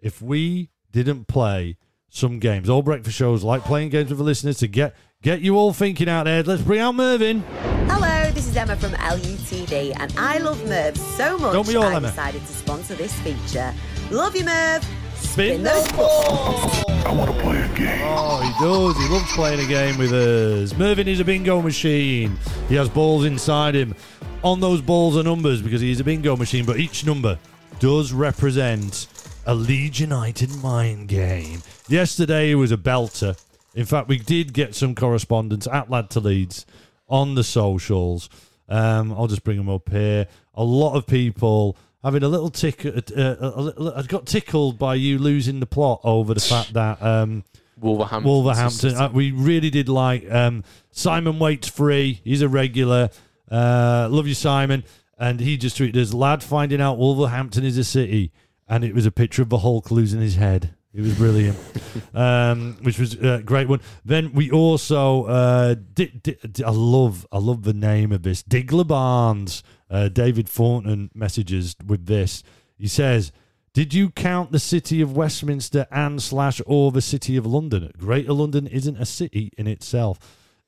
if 0.00 0.20
we 0.22 0.70
didn't 0.92 1.26
play 1.26 1.76
some 2.08 2.38
games. 2.38 2.68
All 2.68 2.82
breakfast 2.82 3.16
shows 3.16 3.42
like 3.44 3.62
playing 3.64 3.90
games 3.90 4.08
with 4.10 4.18
the 4.18 4.24
listeners 4.24 4.58
to 4.58 4.68
get 4.68 4.94
get 5.22 5.40
you 5.40 5.56
all 5.56 5.72
thinking 5.72 6.08
out 6.08 6.24
there. 6.24 6.42
Let's 6.42 6.62
bring 6.62 6.80
out 6.80 6.94
Mervyn. 6.94 7.40
Hello, 7.88 8.30
this 8.32 8.46
is 8.48 8.56
Emma 8.56 8.76
from 8.76 8.92
LUTV, 8.92 9.92
and 9.98 10.14
I 10.18 10.38
love 10.38 10.64
Merv 10.66 10.96
so 10.96 11.38
much 11.38 11.52
Don't 11.52 11.66
we 11.66 11.76
all, 11.76 11.84
I 11.84 11.96
Emma? 11.96 12.08
decided 12.08 12.40
to 12.40 12.52
sponsor 12.52 12.94
this 12.94 13.12
feature. 13.20 13.72
Love 14.10 14.36
you, 14.36 14.44
Merv. 14.44 14.86
Spin 15.16 15.62
those 15.62 15.90
balls. 15.92 16.84
I 16.88 17.12
want 17.12 17.34
to 17.34 17.42
play 17.42 17.60
a 17.60 17.68
game. 17.76 18.00
Oh, 18.04 18.40
he 18.40 18.64
does. 18.64 18.96
He 18.96 19.08
loves 19.12 19.32
playing 19.32 19.60
a 19.60 19.66
game 19.68 19.98
with 19.98 20.12
us. 20.12 20.76
Mervyn 20.78 21.08
is 21.08 21.20
a 21.20 21.24
bingo 21.24 21.60
machine. 21.62 22.36
He 22.68 22.74
has 22.76 22.88
balls 22.88 23.24
inside 23.24 23.74
him. 23.74 23.94
On 24.42 24.60
those 24.60 24.80
balls 24.80 25.16
are 25.16 25.22
numbers 25.22 25.60
because 25.62 25.80
he's 25.80 26.00
a 26.00 26.04
bingo 26.04 26.36
machine, 26.36 26.64
but 26.66 26.78
each 26.78 27.04
number 27.04 27.38
does 27.80 28.12
represent 28.12 29.06
a 29.46 29.54
Leeds 29.54 30.00
United 30.00 30.54
mind 30.56 31.08
game. 31.08 31.62
Yesterday 31.88 32.54
was 32.54 32.72
a 32.72 32.76
belter. 32.76 33.40
In 33.74 33.84
fact, 33.86 34.08
we 34.08 34.18
did 34.18 34.52
get 34.52 34.74
some 34.74 34.94
correspondence 34.94 35.66
at 35.66 35.88
Lad 35.88 36.10
to 36.10 36.20
Leeds 36.20 36.66
on 37.08 37.34
the 37.34 37.44
socials. 37.44 38.28
Um, 38.68 39.12
I'll 39.12 39.28
just 39.28 39.44
bring 39.44 39.56
them 39.56 39.68
up 39.68 39.88
here. 39.88 40.26
A 40.54 40.64
lot 40.64 40.94
of 40.94 41.06
people 41.06 41.76
having 42.02 42.22
a 42.22 42.28
little 42.28 42.50
tick. 42.50 42.84
Uh, 42.84 42.92
a, 43.16 43.36
a, 43.54 43.60
little- 43.60 43.94
I 43.94 44.02
got 44.02 44.26
tickled 44.26 44.78
by 44.78 44.96
you 44.96 45.18
losing 45.18 45.60
the 45.60 45.66
plot 45.66 46.00
over 46.02 46.34
the 46.34 46.40
fact 46.40 46.72
that 46.72 47.00
um, 47.00 47.44
Wolverhampton. 47.78 48.28
Wolverhampton. 48.28 48.96
Uh, 48.96 49.10
we 49.12 49.30
really 49.30 49.70
did 49.70 49.88
like 49.88 50.30
um, 50.32 50.64
Simon 50.90 51.38
Waits 51.38 51.68
free. 51.68 52.20
He's 52.24 52.42
a 52.42 52.48
regular. 52.48 53.10
Uh, 53.50 54.08
love 54.10 54.26
you, 54.26 54.34
Simon. 54.34 54.82
And 55.18 55.40
he 55.40 55.56
just 55.56 55.78
tweeted 55.78 55.96
us, 55.96 56.12
lad 56.12 56.42
finding 56.42 56.80
out 56.80 56.98
Wolverhampton 56.98 57.64
is 57.64 57.78
a 57.78 57.84
city. 57.84 58.32
And 58.68 58.84
it 58.84 58.94
was 58.94 59.06
a 59.06 59.10
picture 59.12 59.42
of 59.42 59.48
the 59.48 59.58
Hulk 59.58 59.90
losing 59.90 60.20
his 60.20 60.36
head. 60.36 60.74
It 60.92 61.02
was 61.02 61.14
brilliant, 61.14 61.58
um, 62.14 62.78
which 62.82 62.98
was 62.98 63.12
a 63.14 63.42
great 63.44 63.68
one. 63.68 63.80
Then 64.04 64.32
we 64.32 64.50
also, 64.50 65.24
uh, 65.24 65.74
di- 65.74 66.06
di- 66.22 66.38
di- 66.50 66.64
I 66.64 66.70
love, 66.70 67.26
I 67.30 67.36
love 67.38 67.64
the 67.64 67.74
name 67.74 68.12
of 68.12 68.22
this. 68.22 68.42
Digler 68.42 68.86
Barnes, 68.86 69.62
uh, 69.90 70.08
David 70.08 70.48
Thornton 70.48 71.10
messages 71.14 71.76
with 71.86 72.06
this. 72.06 72.42
He 72.78 72.88
says, 72.88 73.30
did 73.74 73.92
you 73.92 74.08
count 74.08 74.52
the 74.52 74.58
city 74.58 75.02
of 75.02 75.14
Westminster 75.14 75.86
and 75.90 76.22
slash 76.22 76.62
or 76.64 76.90
the 76.92 77.02
city 77.02 77.36
of 77.36 77.44
London? 77.44 77.92
Greater 77.98 78.32
London 78.32 78.66
isn't 78.66 78.96
a 78.96 79.04
city 79.04 79.52
in 79.58 79.66
itself. 79.66 80.18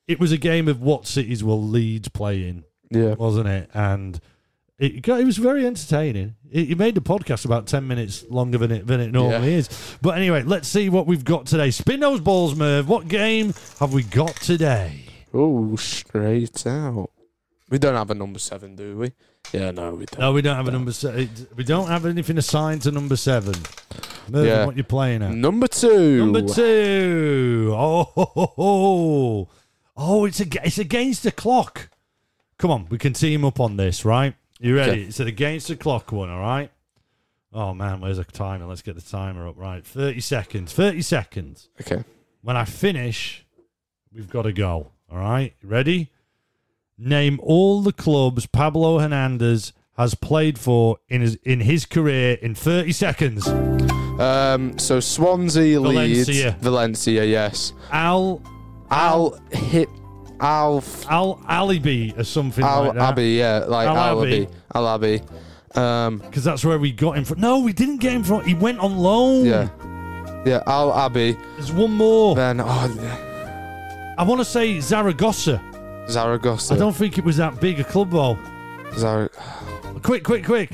It 0.07 0.19
was 0.19 0.31
a 0.31 0.37
game 0.37 0.67
of 0.67 0.79
what 0.79 1.07
cities 1.07 1.43
will 1.43 1.61
Leeds 1.61 2.07
play 2.09 2.47
in, 2.47 2.65
Yeah. 2.91 3.15
wasn't 3.15 3.47
it? 3.47 3.71
And 3.73 4.19
it 4.79 5.01
got, 5.01 5.19
it 5.19 5.25
was 5.25 5.37
very 5.37 5.65
entertaining. 5.67 6.35
It, 6.51 6.71
it 6.71 6.77
made 6.77 6.95
the 6.95 7.01
podcast 7.01 7.45
about 7.45 7.67
ten 7.67 7.87
minutes 7.87 8.25
longer 8.29 8.57
than 8.57 8.71
it 8.71 8.87
than 8.87 8.99
it 8.99 9.11
normally 9.11 9.51
Yeah. 9.51 9.57
is. 9.59 9.97
But 10.01 10.17
anyway, 10.17 10.43
let's 10.43 10.67
see 10.67 10.89
what 10.89 11.05
we've 11.05 11.23
got 11.25 11.45
today. 11.45 11.69
Spin 11.71 11.99
those 11.99 12.21
balls, 12.21 12.55
Merv. 12.55 12.87
What 12.87 13.07
game 13.07 13.53
have 13.79 13.93
we 13.93 14.03
got 14.03 14.35
today? 14.37 15.03
Oh, 15.33 15.75
straight 15.75 16.65
out. 16.65 17.11
We 17.69 17.77
don't 17.77 17.93
have 17.95 18.09
a 18.09 18.15
number 18.15 18.39
seven, 18.39 18.75
do 18.75 18.97
we? 18.97 19.11
Yeah, 19.53 19.71
no, 19.71 19.93
we 19.93 20.05
don't. 20.05 20.19
No, 20.19 20.31
we 20.33 20.41
don't 20.41 20.55
have 20.55 20.67
a 20.67 20.71
number 20.71 20.91
seven. 20.91 21.29
We 21.55 21.63
don't 21.63 21.87
have 21.87 22.05
anything 22.05 22.37
assigned 22.39 22.81
to 22.83 22.91
number 22.91 23.15
seven. 23.15 23.53
Merv, 24.29 24.45
Yeah. 24.45 24.65
what 24.65 24.75
you 24.77 24.83
playing 24.83 25.21
at? 25.21 25.31
Number 25.31 25.67
two. 25.67 26.17
Number 26.17 26.41
two. 26.53 27.71
Oh, 27.75 28.03
ho, 28.03 28.25
ho, 28.25 28.53
ho. 28.55 29.49
oh, 29.97 30.25
it's 30.25 30.39
a, 30.39 30.45
it's 30.65 30.77
against 30.79 31.23
the 31.23 31.31
clock. 31.31 31.89
Come 32.57 32.71
on, 32.71 32.87
we 32.89 32.97
can 32.97 33.13
team 33.13 33.45
up 33.45 33.59
on 33.59 33.77
this, 33.77 34.03
right? 34.03 34.33
You 34.59 34.75
ready? 34.75 34.91
Okay. 34.91 35.01
It's 35.03 35.19
an 35.19 35.27
against 35.27 35.69
the 35.69 35.75
clock 35.75 36.11
one, 36.11 36.29
all 36.29 36.39
right? 36.41 36.69
Oh 37.53 37.73
man, 37.73 38.01
where's 38.01 38.17
the 38.17 38.25
timer? 38.25 38.65
Let's 38.65 38.81
get 38.81 38.95
the 38.95 39.01
timer 39.01 39.47
up. 39.47 39.57
Right, 39.57 39.85
thirty 39.85 40.19
seconds. 40.19 40.73
Thirty 40.73 41.01
seconds. 41.01 41.69
Okay. 41.81 42.03
When 42.41 42.57
I 42.57 42.65
finish, 42.65 43.45
we've 44.13 44.29
got 44.29 44.43
to 44.43 44.53
go. 44.53 44.91
All 45.11 45.17
right, 45.17 45.53
ready? 45.63 46.11
Name 46.97 47.39
all 47.41 47.81
the 47.81 47.93
clubs 47.93 48.45
Pablo 48.45 48.99
Hernandez 48.99 49.73
has 49.97 50.13
played 50.13 50.59
for 50.59 50.97
in 51.07 51.21
his 51.21 51.35
in 51.43 51.61
his 51.61 51.85
career 51.85 52.37
in 52.41 52.53
thirty 52.53 52.91
seconds. 52.91 53.47
Um. 53.47 54.77
So 54.77 54.99
Swansea, 54.99 55.79
Leeds, 55.79 56.27
Valencia. 56.27 56.57
Valencia. 56.59 57.23
Yes. 57.23 57.73
Al 57.91 58.41
Al 58.91 59.39
hit. 59.51 59.87
Al. 60.39 60.83
Al 61.09 61.41
Alibi 61.47 62.11
or 62.17 62.23
something 62.23 62.63
Al 62.63 62.83
like 62.85 62.93
that. 62.93 63.01
Abbey. 63.01 63.29
Yeah. 63.31 63.65
Like 63.67 63.87
Al 63.87 63.97
Al 63.97 64.21
Abbey. 64.21 64.47
Al 64.73 64.87
Abbey. 64.87 65.21
Um. 65.75 66.17
Because 66.19 66.43
that's 66.43 66.65
where 66.65 66.79
we 66.79 66.91
got 66.91 67.17
him 67.17 67.25
from. 67.25 67.39
No, 67.39 67.59
we 67.59 67.73
didn't 67.73 67.97
get 67.97 68.13
him 68.13 68.23
from. 68.23 68.43
He 68.43 68.53
went 68.53 68.79
on 68.79 68.97
loan. 68.97 69.45
Yeah. 69.45 69.69
Yeah. 70.45 70.63
Al 70.65 70.93
Abbey. 70.93 71.37
There's 71.57 71.71
one 71.71 71.91
more. 71.93 72.35
Then 72.35 72.61
oh, 72.63 74.15
I 74.17 74.23
want 74.23 74.41
to 74.41 74.45
say 74.45 74.79
Zaragoza. 74.79 75.61
Zaragoza. 76.09 76.73
I 76.73 76.77
don't 76.77 76.95
think 76.95 77.17
it 77.17 77.23
was 77.23 77.37
that 77.37 77.61
big 77.61 77.79
a 77.79 77.83
club 77.83 78.11
though. 78.11 78.37
Zar- 78.97 79.29
Quick, 80.01 80.23
quick, 80.23 80.45
quick. 80.45 80.71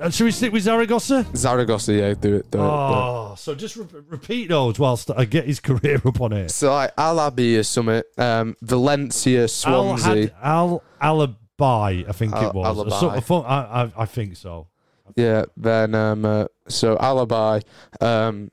Uh, 0.00 0.10
Should 0.10 0.24
we 0.24 0.30
stick 0.30 0.52
with 0.52 0.62
Zaragoza? 0.62 1.26
Zaragoza. 1.34 1.92
Yeah. 1.92 2.14
Do 2.14 2.14
it. 2.14 2.20
Do 2.20 2.36
it. 2.36 2.50
Do 2.50 2.58
it. 2.58 2.62
Oh, 2.62 3.34
so 3.36 3.54
just 3.54 3.76
re- 3.76 3.86
repeat 4.08 4.48
those 4.48 4.78
whilst 4.78 5.10
I 5.16 5.24
get 5.24 5.44
his 5.46 5.60
career 5.68 6.00
up 6.04 6.20
on 6.20 6.32
it. 6.32 6.50
So 6.50 6.72
like 6.72 6.92
Al 6.98 7.20
Abbey 7.20 7.54
is 7.56 7.68
summit. 7.68 8.06
Um. 8.18 8.56
Valencia, 8.62 9.42
Al 9.42 9.48
Swansea. 9.48 10.08
had 10.14 10.34
Al 10.42 10.82
Alibi, 11.00 12.04
I 12.08 12.12
think 12.12 12.32
Al- 12.34 12.48
it 12.48 12.54
was. 12.54 12.66
Alibi. 12.66 12.98
So- 13.00 13.10
I 13.10 13.20
thought- 13.20 13.46
I, 13.46 13.82
I, 13.84 14.02
I 14.02 14.06
think 14.06 14.36
so. 14.36 14.68
Yeah, 15.16 15.44
then 15.56 15.94
um, 15.94 16.24
uh, 16.24 16.46
so 16.66 16.96
Alibi, 16.98 17.60
um, 18.00 18.50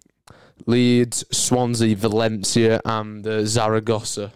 Leeds, 0.67 1.23
Swansea, 1.31 1.95
Valencia, 1.95 2.81
and 2.83 3.25
uh, 3.25 3.45
Zaragoza. 3.45 4.31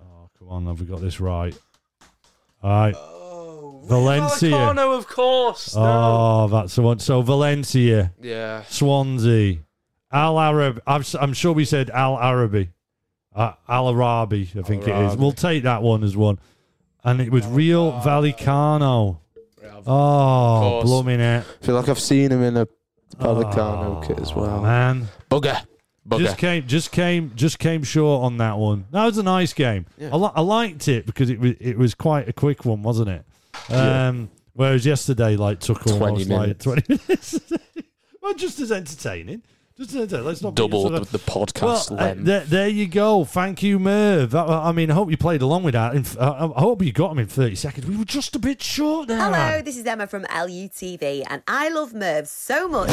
Oh, 0.00 0.30
come 0.38 0.48
on, 0.48 0.66
have 0.66 0.80
we 0.80 0.86
got 0.86 1.00
this 1.00 1.18
right? 1.20 1.54
All 2.62 2.70
right. 2.70 2.94
Valencia. 3.84 4.50
Vallecano, 4.50 4.96
of 4.98 5.06
course. 5.08 5.74
Oh, 5.76 6.48
that's 6.48 6.74
the 6.74 6.82
one. 6.82 6.98
So 6.98 7.22
Valencia. 7.22 8.12
Yeah, 8.20 8.62
Swansea, 8.68 9.58
Al 10.12 10.38
Arab. 10.38 10.82
I'm, 10.86 11.00
s- 11.00 11.14
I'm 11.14 11.32
sure 11.32 11.52
we 11.52 11.64
said 11.64 11.90
Al 11.90 12.16
Arabi, 12.16 12.70
uh, 13.34 13.52
Al 13.68 13.88
Arabi. 13.88 14.50
I 14.58 14.62
think 14.62 14.82
it 14.82 14.88
is. 14.88 14.94
Arabi. 14.94 15.16
We'll 15.16 15.32
take 15.32 15.62
that 15.64 15.82
one 15.82 16.02
as 16.04 16.16
one. 16.16 16.38
And 17.02 17.20
it 17.20 17.30
was 17.32 17.46
Real 17.46 17.92
Vallecano. 17.92 19.18
Oh, 19.86 20.58
course. 20.60 20.84
blooming 20.84 21.20
it! 21.20 21.44
I 21.62 21.64
feel 21.64 21.74
like 21.74 21.88
I've 21.88 21.98
seen 21.98 22.30
him 22.30 22.42
in 22.42 22.56
a 22.58 22.66
Vallecano 23.18 24.06
kit 24.06 24.18
as 24.18 24.34
well. 24.34 24.58
Oh, 24.58 24.62
Man, 24.62 25.08
Bugger, 25.30 25.58
bugger. 26.06 26.18
just 26.20 26.36
came, 26.38 26.66
just 26.66 26.92
came, 26.92 27.32
just 27.34 27.58
came 27.58 27.82
short 27.82 28.22
on 28.24 28.36
that 28.38 28.58
one. 28.58 28.84
That 28.90 29.04
was 29.06 29.16
a 29.18 29.22
nice 29.22 29.52
game. 29.54 29.86
Yeah. 29.98 30.10
I, 30.12 30.16
li- 30.16 30.30
I 30.34 30.40
liked 30.42 30.88
it 30.88 31.06
because 31.06 31.30
it 31.30 31.40
was 31.40 31.52
it 31.60 31.78
was 31.78 31.94
quite 31.94 32.28
a 32.28 32.32
quick 32.32 32.64
one, 32.64 32.82
wasn't 32.82 33.08
it? 33.08 33.24
Yeah. 33.70 34.08
Um, 34.08 34.30
whereas 34.54 34.84
yesterday, 34.84 35.36
like, 35.36 35.60
took 35.60 35.80
20 35.82 36.00
almost 36.00 36.28
like 36.30 36.40
minutes. 36.40 36.64
twenty 36.64 36.82
minutes. 36.88 37.40
well, 38.22 38.34
just 38.34 38.60
as 38.60 38.72
entertaining. 38.72 39.42
Just 39.76 39.90
as 39.90 39.96
entertaining. 39.96 40.26
Let's 40.26 40.42
not 40.42 40.54
double 40.54 40.82
Doubled 40.84 40.92
yourself 41.02 41.14
up. 41.14 41.52
the 41.52 41.62
podcast 41.62 41.90
Well, 41.90 42.00
uh, 42.00 42.04
length. 42.06 42.24
there, 42.24 42.40
there 42.40 42.68
you 42.68 42.86
go. 42.86 43.24
Thank 43.24 43.62
you, 43.62 43.78
Merv. 43.78 44.32
That- 44.32 44.48
I 44.48 44.72
mean, 44.72 44.90
I 44.90 44.94
hope 44.94 45.10
you 45.10 45.16
played 45.16 45.40
along 45.40 45.62
with 45.62 45.72
that. 45.74 45.94
In 45.94 46.00
f- 46.00 46.18
I 46.20 46.28
I 46.54 46.60
hope 46.60 46.82
you 46.82 46.92
got 46.92 47.12
him 47.12 47.18
in 47.20 47.26
30 47.28 47.54
seconds. 47.54 47.86
We 47.86 47.96
were 47.96 48.04
just 48.04 48.36
a 48.36 48.38
bit 48.38 48.62
short 48.62 49.08
there. 49.08 49.18
Hello, 49.18 49.62
this 49.62 49.76
is 49.78 49.86
Emma 49.86 50.06
from 50.06 50.24
LUTV, 50.24 51.24
and 51.30 51.42
I 51.48 51.68
love 51.70 51.94
Merv 51.94 52.28
so 52.28 52.68
much. 52.68 52.90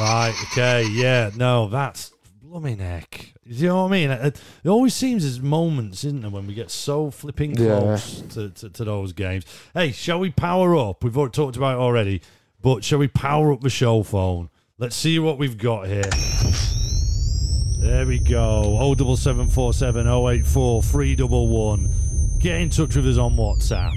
Right, 0.00 0.32
okay, 0.52 0.84
yeah. 0.90 1.30
No, 1.36 1.68
that's 1.68 2.12
Blooming 2.48 2.78
heck. 2.78 3.34
Do 3.46 3.54
You 3.54 3.68
know 3.68 3.82
what 3.82 3.88
I 3.88 3.90
mean? 3.92 4.10
It, 4.10 4.40
it 4.64 4.68
always 4.70 4.94
seems 4.94 5.22
there's 5.22 5.38
moments, 5.38 6.02
isn't 6.04 6.22
there, 6.22 6.30
when 6.30 6.46
we 6.46 6.54
get 6.54 6.70
so 6.70 7.10
flipping 7.10 7.54
Yeah. 7.54 7.78
close 7.78 8.22
to, 8.32 8.48
to, 8.48 8.70
to 8.70 8.84
those 8.84 9.12
games. 9.12 9.44
Hey, 9.74 9.92
shall 9.92 10.18
we 10.18 10.30
power 10.30 10.74
up? 10.74 11.04
We've 11.04 11.16
already 11.18 11.32
talked 11.32 11.58
about 11.58 11.74
it 11.76 11.80
already, 11.82 12.22
but 12.62 12.84
shall 12.84 13.00
we 13.00 13.08
power 13.08 13.52
up 13.52 13.60
the 13.60 13.68
show 13.68 14.02
phone? 14.02 14.48
Let's 14.78 14.96
see 14.96 15.18
what 15.18 15.36
we've 15.36 15.58
got 15.58 15.88
here. 15.88 16.08
There 17.80 18.06
we 18.06 18.18
go. 18.18 18.62
07747 18.96 20.06
084 20.08 20.82
311. 20.84 22.38
Get 22.40 22.62
in 22.62 22.70
touch 22.70 22.96
with 22.96 23.06
us 23.08 23.18
on 23.18 23.32
WhatsApp. 23.36 23.92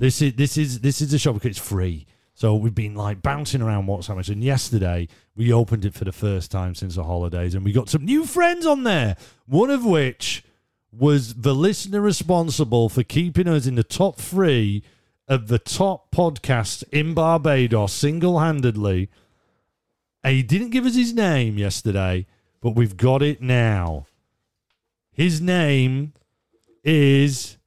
This 0.00 0.20
is 0.22 0.32
this 0.34 0.58
is 0.58 0.80
this 0.80 1.00
is 1.00 1.12
a 1.14 1.20
show 1.20 1.32
because 1.34 1.50
it's 1.50 1.58
free. 1.68 2.06
So 2.34 2.56
we've 2.56 2.74
been 2.74 2.94
like 2.96 3.22
bouncing 3.22 3.62
around 3.62 3.86
WhatsApp. 3.86 4.28
And 4.28 4.42
yesterday 4.42 5.06
we 5.36 5.52
opened 5.52 5.84
it 5.84 5.94
for 5.94 6.04
the 6.04 6.12
first 6.12 6.50
time 6.50 6.74
since 6.74 6.96
the 6.96 7.04
holidays, 7.04 7.54
and 7.54 7.64
we 7.64 7.72
got 7.72 7.88
some 7.88 8.04
new 8.04 8.24
friends 8.24 8.64
on 8.64 8.84
there. 8.84 9.16
One 9.46 9.70
of 9.70 9.84
which 9.84 10.42
was 10.90 11.34
the 11.34 11.54
listener 11.54 12.00
responsible 12.00 12.88
for 12.88 13.02
keeping 13.02 13.46
us 13.46 13.66
in 13.66 13.74
the 13.74 13.84
top 13.84 14.16
three 14.16 14.82
of 15.28 15.48
the 15.48 15.58
top 15.58 16.10
podcasts 16.10 16.82
in 16.90 17.12
Barbados 17.12 17.92
single 17.92 18.40
handedly. 18.40 19.10
And 20.24 20.34
he 20.34 20.42
didn't 20.42 20.70
give 20.70 20.86
us 20.86 20.94
his 20.94 21.12
name 21.12 21.58
yesterday, 21.58 22.26
but 22.60 22.70
we've 22.70 22.96
got 22.96 23.22
it 23.22 23.42
now. 23.42 24.06
His 25.12 25.40
name 25.40 26.14
is, 26.82 27.58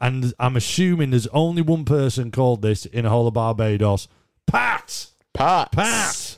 and 0.00 0.32
I'm 0.38 0.56
assuming 0.56 1.10
there's 1.10 1.26
only 1.28 1.62
one 1.62 1.84
person 1.84 2.30
called 2.30 2.62
this 2.62 2.86
in 2.86 3.04
the 3.04 3.10
whole 3.10 3.26
of 3.26 3.34
Barbados 3.34 4.08
Pat. 4.46 5.08
Pat. 5.34 5.72
Pat. 5.72 6.35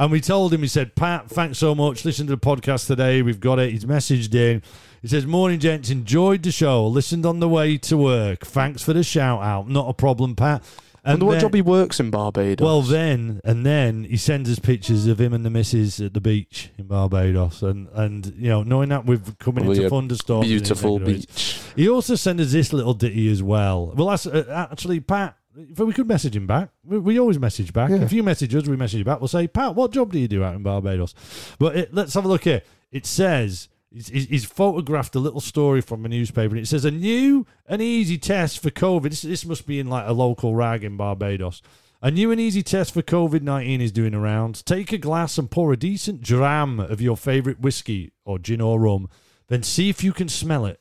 And 0.00 0.10
we 0.10 0.22
told 0.22 0.54
him, 0.54 0.62
he 0.62 0.66
said, 0.66 0.94
Pat, 0.96 1.28
thanks 1.28 1.58
so 1.58 1.74
much. 1.74 2.06
Listen 2.06 2.26
to 2.28 2.34
the 2.34 2.40
podcast 2.40 2.86
today. 2.86 3.20
We've 3.20 3.38
got 3.38 3.58
it. 3.58 3.70
He's 3.70 3.84
messaged 3.84 4.34
in. 4.34 4.62
He 5.02 5.08
says, 5.08 5.26
Morning, 5.26 5.60
gents. 5.60 5.90
Enjoyed 5.90 6.42
the 6.42 6.50
show. 6.50 6.86
Listened 6.86 7.26
on 7.26 7.38
the 7.40 7.48
way 7.50 7.76
to 7.76 7.98
work. 7.98 8.46
Thanks 8.46 8.82
for 8.82 8.94
the 8.94 9.02
shout 9.04 9.42
out. 9.42 9.68
Not 9.68 9.90
a 9.90 9.92
problem, 9.92 10.36
Pat. 10.36 10.62
And 11.04 11.14
Wonder 11.14 11.24
what 11.26 11.32
then- 11.32 11.40
job 11.42 11.54
he 11.54 11.60
works 11.62 12.00
in 12.00 12.10
Barbados. 12.10 12.64
well, 12.64 12.80
then 12.82 13.40
and 13.44 13.64
then 13.64 14.04
he 14.04 14.16
sends 14.18 14.50
us 14.50 14.58
pictures 14.58 15.06
of 15.06 15.18
him 15.20 15.32
and 15.34 15.44
the 15.46 15.50
missus 15.50 15.98
at 16.00 16.12
the 16.14 16.20
beach 16.20 16.70
in 16.78 16.86
Barbados, 16.88 17.62
and 17.62 17.88
and 17.94 18.26
you 18.36 18.48
know, 18.50 18.62
knowing 18.62 18.90
that 18.90 19.06
we're 19.06 19.20
coming 19.38 19.64
Well, 19.64 19.70
into 19.72 19.82
yeah, 19.84 19.88
thunderstorms, 19.88 20.46
beautiful 20.46 20.98
beach. 20.98 21.58
He 21.74 21.88
also 21.88 22.16
sent 22.16 22.38
us 22.38 22.52
this 22.52 22.74
little 22.74 22.92
ditty 22.92 23.30
as 23.32 23.42
well. 23.42 23.94
Well, 23.96 24.08
that's 24.08 24.26
uh, 24.26 24.66
actually 24.70 25.00
Pat. 25.00 25.36
If 25.56 25.78
we 25.78 25.92
could 25.92 26.08
message 26.08 26.36
him 26.36 26.46
back, 26.46 26.70
we, 26.84 26.98
we 26.98 27.20
always 27.20 27.38
message 27.38 27.72
back. 27.72 27.90
Yeah. 27.90 28.02
If 28.02 28.12
you 28.12 28.22
message 28.22 28.54
us, 28.54 28.66
we 28.66 28.76
message 28.76 28.98
you 28.98 29.04
back. 29.04 29.20
We'll 29.20 29.28
say, 29.28 29.48
Pat, 29.48 29.74
what 29.74 29.92
job 29.92 30.12
do 30.12 30.18
you 30.18 30.28
do 30.28 30.44
out 30.44 30.54
in 30.54 30.62
Barbados? 30.62 31.14
But 31.58 31.76
it, 31.76 31.94
let's 31.94 32.14
have 32.14 32.24
a 32.24 32.28
look 32.28 32.44
here. 32.44 32.62
It 32.92 33.06
says 33.06 33.68
he's 33.92 34.44
photographed 34.44 35.16
a 35.16 35.18
little 35.18 35.40
story 35.40 35.80
from 35.80 36.04
a 36.04 36.08
newspaper, 36.08 36.54
and 36.54 36.62
it 36.62 36.68
says 36.68 36.84
a 36.84 36.90
new 36.90 37.46
and 37.66 37.82
easy 37.82 38.18
test 38.18 38.60
for 38.60 38.70
COVID. 38.70 39.10
This, 39.10 39.22
this 39.22 39.44
must 39.44 39.66
be 39.66 39.80
in 39.80 39.88
like 39.88 40.06
a 40.06 40.12
local 40.12 40.54
rag 40.54 40.84
in 40.84 40.96
Barbados. 40.96 41.62
A 42.02 42.10
new 42.10 42.30
and 42.30 42.40
easy 42.40 42.62
test 42.62 42.94
for 42.94 43.02
COVID 43.02 43.42
19 43.42 43.80
is 43.80 43.92
doing 43.92 44.14
around. 44.14 44.64
Take 44.64 44.92
a 44.92 44.98
glass 44.98 45.36
and 45.36 45.50
pour 45.50 45.72
a 45.72 45.76
decent 45.76 46.22
dram 46.22 46.80
of 46.80 47.00
your 47.00 47.16
favourite 47.16 47.60
whiskey 47.60 48.12
or 48.24 48.38
gin 48.38 48.60
or 48.60 48.80
rum, 48.80 49.08
then 49.48 49.62
see 49.62 49.90
if 49.90 50.02
you 50.02 50.12
can 50.12 50.28
smell 50.28 50.64
it. 50.64 50.80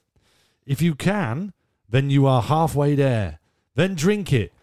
If 0.65 0.82
you 0.82 0.95
can, 0.95 1.53
then 1.89 2.10
you 2.10 2.27
are 2.27 2.43
halfway 2.43 2.95
there. 2.95 3.39
Then 3.75 3.95
drink 3.95 4.32
it. 4.32 4.53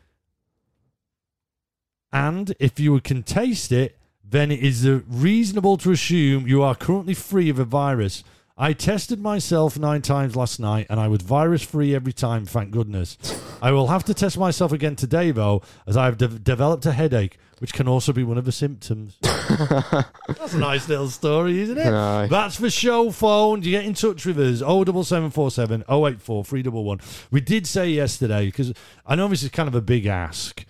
And 2.17 2.55
if 2.59 2.81
you 2.81 2.99
can 3.01 3.23
taste 3.23 3.71
it, 3.71 3.99
then 4.25 4.51
it 4.51 4.61
is 4.61 4.87
uh, 4.87 5.01
reasonable 5.07 5.77
to 5.77 5.91
assume 5.91 6.49
you 6.49 6.63
are 6.63 6.75
currently 6.75 7.13
free 7.13 7.51
of 7.51 7.59
a 7.59 7.65
virus. 7.67 8.25
I 8.57 8.73
tested 8.73 9.21
myself 9.21 9.79
nine 9.79 10.01
times 10.01 10.35
last 10.35 10.59
night 10.59 10.87
and 10.89 10.99
I 10.99 11.09
was 11.09 11.21
virus 11.21 11.63
free 11.63 11.95
every 11.95 12.15
time, 12.15 12.47
thank 12.47 12.71
goodness. 12.71 13.19
I 13.61 13.71
will 13.71 13.89
have 13.89 14.03
to 14.05 14.15
test 14.15 14.39
myself 14.39 14.73
again 14.73 14.97
today, 14.97 15.31
though, 15.31 15.61
as 15.87 15.95
I've 15.95 16.17
de- 16.17 16.29
developed 16.29 16.87
a 16.87 16.93
headache, 16.93 17.37
which 17.59 17.75
can 17.75 17.87
also 17.87 18.15
be 18.15 18.25
one 18.25 18.39
of 18.39 18.47
the 18.47 18.53
symptoms. 18.53 19.19
That's 19.23 20.55
a 20.55 20.59
nice 20.59 20.89
little 20.89 21.11
story, 21.11 21.61
isn't 21.61 21.77
it? 21.77 21.93
Aye. 21.93 22.29
That's 22.31 22.57
for 22.57 22.71
show 22.71 23.11
phone. 23.11 23.63
You 23.63 23.73
get 23.73 23.85
in 23.85 23.93
touch 23.93 24.25
with 24.25 24.39
us. 24.41 24.61
07747 24.61 25.85
084 25.87 26.45
311. 26.47 27.07
We 27.31 27.43
did 27.43 27.67
say 27.67 27.91
yesterday, 27.91 28.47
because 28.47 28.73
I 29.05 29.17
know 29.17 29.29
this 29.29 29.43
is 29.43 29.51
kind 29.51 29.69
of 29.69 29.75
a 29.75 29.83
big 29.83 30.07
ask, 30.07 30.65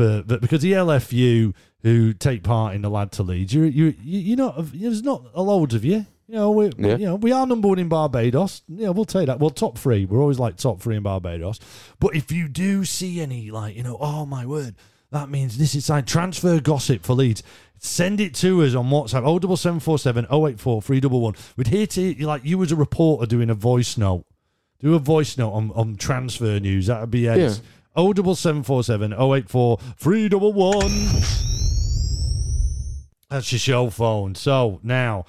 for 0.00 0.22
but 0.26 0.40
because 0.40 0.62
the 0.62 0.72
LFU 0.72 1.54
who 1.82 2.12
take 2.12 2.42
part 2.42 2.74
in 2.74 2.82
the 2.82 2.90
lad 2.90 3.12
to 3.12 3.22
lead, 3.22 3.52
you 3.52 3.64
you 3.64 3.94
you 4.02 4.18
you're 4.20 4.36
not 4.36 4.54
there's 4.72 5.02
not 5.02 5.24
a 5.34 5.42
load 5.42 5.74
of 5.74 5.84
you. 5.84 6.06
You 6.26 6.36
know, 6.36 6.50
we 6.52 6.70
Yeah. 6.78 6.96
you 6.96 7.06
know 7.06 7.16
we 7.16 7.32
are 7.32 7.46
number 7.46 7.68
one 7.68 7.78
in 7.78 7.88
Barbados. 7.88 8.62
Yeah, 8.68 8.90
we'll 8.90 9.04
take 9.04 9.26
that. 9.26 9.40
Well, 9.40 9.50
top 9.50 9.76
three. 9.76 10.04
We're 10.06 10.20
always 10.20 10.38
like 10.38 10.56
top 10.56 10.80
three 10.80 10.96
in 10.96 11.02
Barbados. 11.02 11.58
But 11.98 12.14
if 12.16 12.30
you 12.32 12.48
do 12.48 12.84
see 12.84 13.20
any 13.20 13.50
like 13.50 13.76
you 13.76 13.82
know, 13.82 13.98
oh 14.00 14.24
my 14.26 14.46
word, 14.46 14.76
that 15.10 15.28
means 15.28 15.58
this 15.58 15.74
is 15.74 15.90
like 15.90 16.06
transfer 16.06 16.60
gossip 16.60 17.04
for 17.04 17.14
Leeds. 17.14 17.42
Send 17.82 18.20
it 18.20 18.34
to 18.36 18.62
us 18.62 18.74
on 18.74 18.86
WhatsApp 18.90 19.24
07747 19.24 20.26
084 20.30 20.82
311. 20.82 21.40
We'd 21.56 21.66
hear 21.68 21.86
to 21.86 22.26
like 22.26 22.44
you 22.44 22.62
as 22.62 22.72
a 22.72 22.76
reporter 22.76 23.26
doing 23.26 23.50
a 23.50 23.54
voice 23.54 23.96
note. 23.96 24.24
Do 24.80 24.94
a 24.94 24.98
voice 24.98 25.36
note 25.36 25.52
on, 25.52 25.72
on 25.72 25.96
transfer 25.96 26.58
news. 26.60 26.86
That'd 26.86 27.10
be 27.10 27.26
ace. 27.26 27.58
Yeah. 27.58 27.64
07747 27.96 29.12
084 29.12 29.78
311. 29.96 30.90
That's 33.28 33.52
your 33.52 33.58
show 33.58 33.90
phone. 33.90 34.34
So 34.34 34.80
now, 34.82 35.24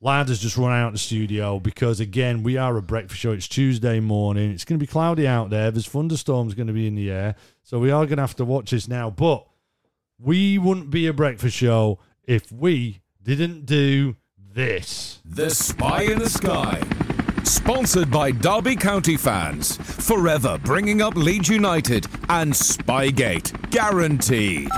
Lad 0.00 0.28
has 0.28 0.40
just 0.40 0.56
run 0.56 0.72
out 0.72 0.88
of 0.88 0.92
the 0.94 0.98
studio 0.98 1.58
because, 1.58 2.00
again, 2.00 2.42
we 2.42 2.56
are 2.56 2.76
a 2.76 2.82
breakfast 2.82 3.20
show. 3.20 3.32
It's 3.32 3.48
Tuesday 3.48 4.00
morning. 4.00 4.50
It's 4.50 4.64
going 4.64 4.78
to 4.78 4.82
be 4.82 4.90
cloudy 4.90 5.26
out 5.26 5.50
there. 5.50 5.70
There's 5.70 5.86
thunderstorms 5.86 6.54
going 6.54 6.66
to 6.66 6.72
be 6.72 6.86
in 6.86 6.94
the 6.94 7.10
air. 7.10 7.34
So 7.62 7.78
we 7.78 7.90
are 7.90 8.04
going 8.04 8.16
to 8.16 8.22
have 8.22 8.36
to 8.36 8.44
watch 8.44 8.72
this 8.72 8.88
now. 8.88 9.10
But 9.10 9.46
we 10.18 10.58
wouldn't 10.58 10.90
be 10.90 11.06
a 11.06 11.12
breakfast 11.12 11.56
show 11.56 11.98
if 12.24 12.52
we 12.52 13.00
didn't 13.22 13.64
do 13.64 14.16
this. 14.38 15.20
The 15.24 15.50
Spy 15.50 16.02
in 16.02 16.18
the 16.18 16.30
Sky. 16.30 16.82
Sponsored 17.46 18.10
by 18.10 18.32
Derby 18.32 18.74
County 18.74 19.16
fans. 19.16 19.76
Forever 19.76 20.58
bringing 20.64 21.00
up 21.00 21.14
Leeds 21.14 21.48
United 21.48 22.04
and 22.28 22.52
Spygate. 22.52 23.70
Guaranteed. 23.70 24.68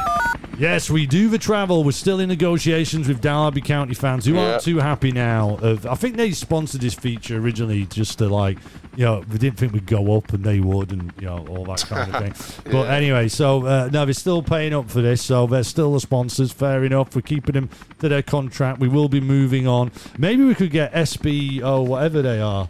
Yes, 0.59 0.91
we 0.91 1.07
do 1.07 1.29
the 1.29 1.39
travel. 1.39 1.85
We're 1.85 1.93
still 1.93 2.19
in 2.19 2.29
negotiations 2.29 3.07
with 3.07 3.21
Derby 3.21 3.61
County 3.61 3.95
fans 3.95 4.25
who 4.25 4.37
aren't 4.39 4.63
too 4.63 4.79
happy 4.79 5.13
now. 5.13 5.57
Of 5.63 5.87
I 5.87 5.95
think 5.95 6.17
they 6.17 6.33
sponsored 6.33 6.81
this 6.81 6.95
feature 6.95 7.39
originally 7.39 7.87
just 7.87 8.19
to 8.19 8.29
like, 8.29 8.59
you 8.97 9.05
know, 9.05 9.23
we 9.31 9.39
didn't 9.39 9.57
think 9.57 9.73
we'd 9.73 9.87
go 9.87 10.17
up 10.17 10.33
and 10.33 10.43
they 10.43 10.59
would, 10.59 10.91
and 10.91 11.13
you 11.21 11.27
know 11.27 11.47
all 11.49 11.65
that 11.67 11.85
kind 11.87 12.13
of 12.13 12.23
thing. 12.23 12.73
But 12.73 12.91
anyway, 12.91 13.29
so 13.29 13.65
uh, 13.65 13.89
no, 13.93 14.05
they're 14.05 14.13
still 14.15 14.43
paying 14.43 14.75
up 14.75 14.91
for 14.91 15.01
this, 15.01 15.23
so 15.23 15.47
they're 15.47 15.63
still 15.63 15.93
the 15.93 16.01
sponsors. 16.01 16.51
Fair 16.51 16.85
enough. 16.85 17.15
We're 17.15 17.23
keeping 17.23 17.55
them 17.55 17.71
to 18.01 18.09
their 18.09 18.23
contract. 18.23 18.81
We 18.81 18.89
will 18.89 19.09
be 19.09 19.21
moving 19.21 19.69
on. 19.69 19.93
Maybe 20.19 20.43
we 20.43 20.57
could 20.57 20.71
get 20.71 20.93
SB 20.93 21.63
or 21.63 21.87
whatever 21.87 22.21
they 22.21 22.41
are 22.41 22.67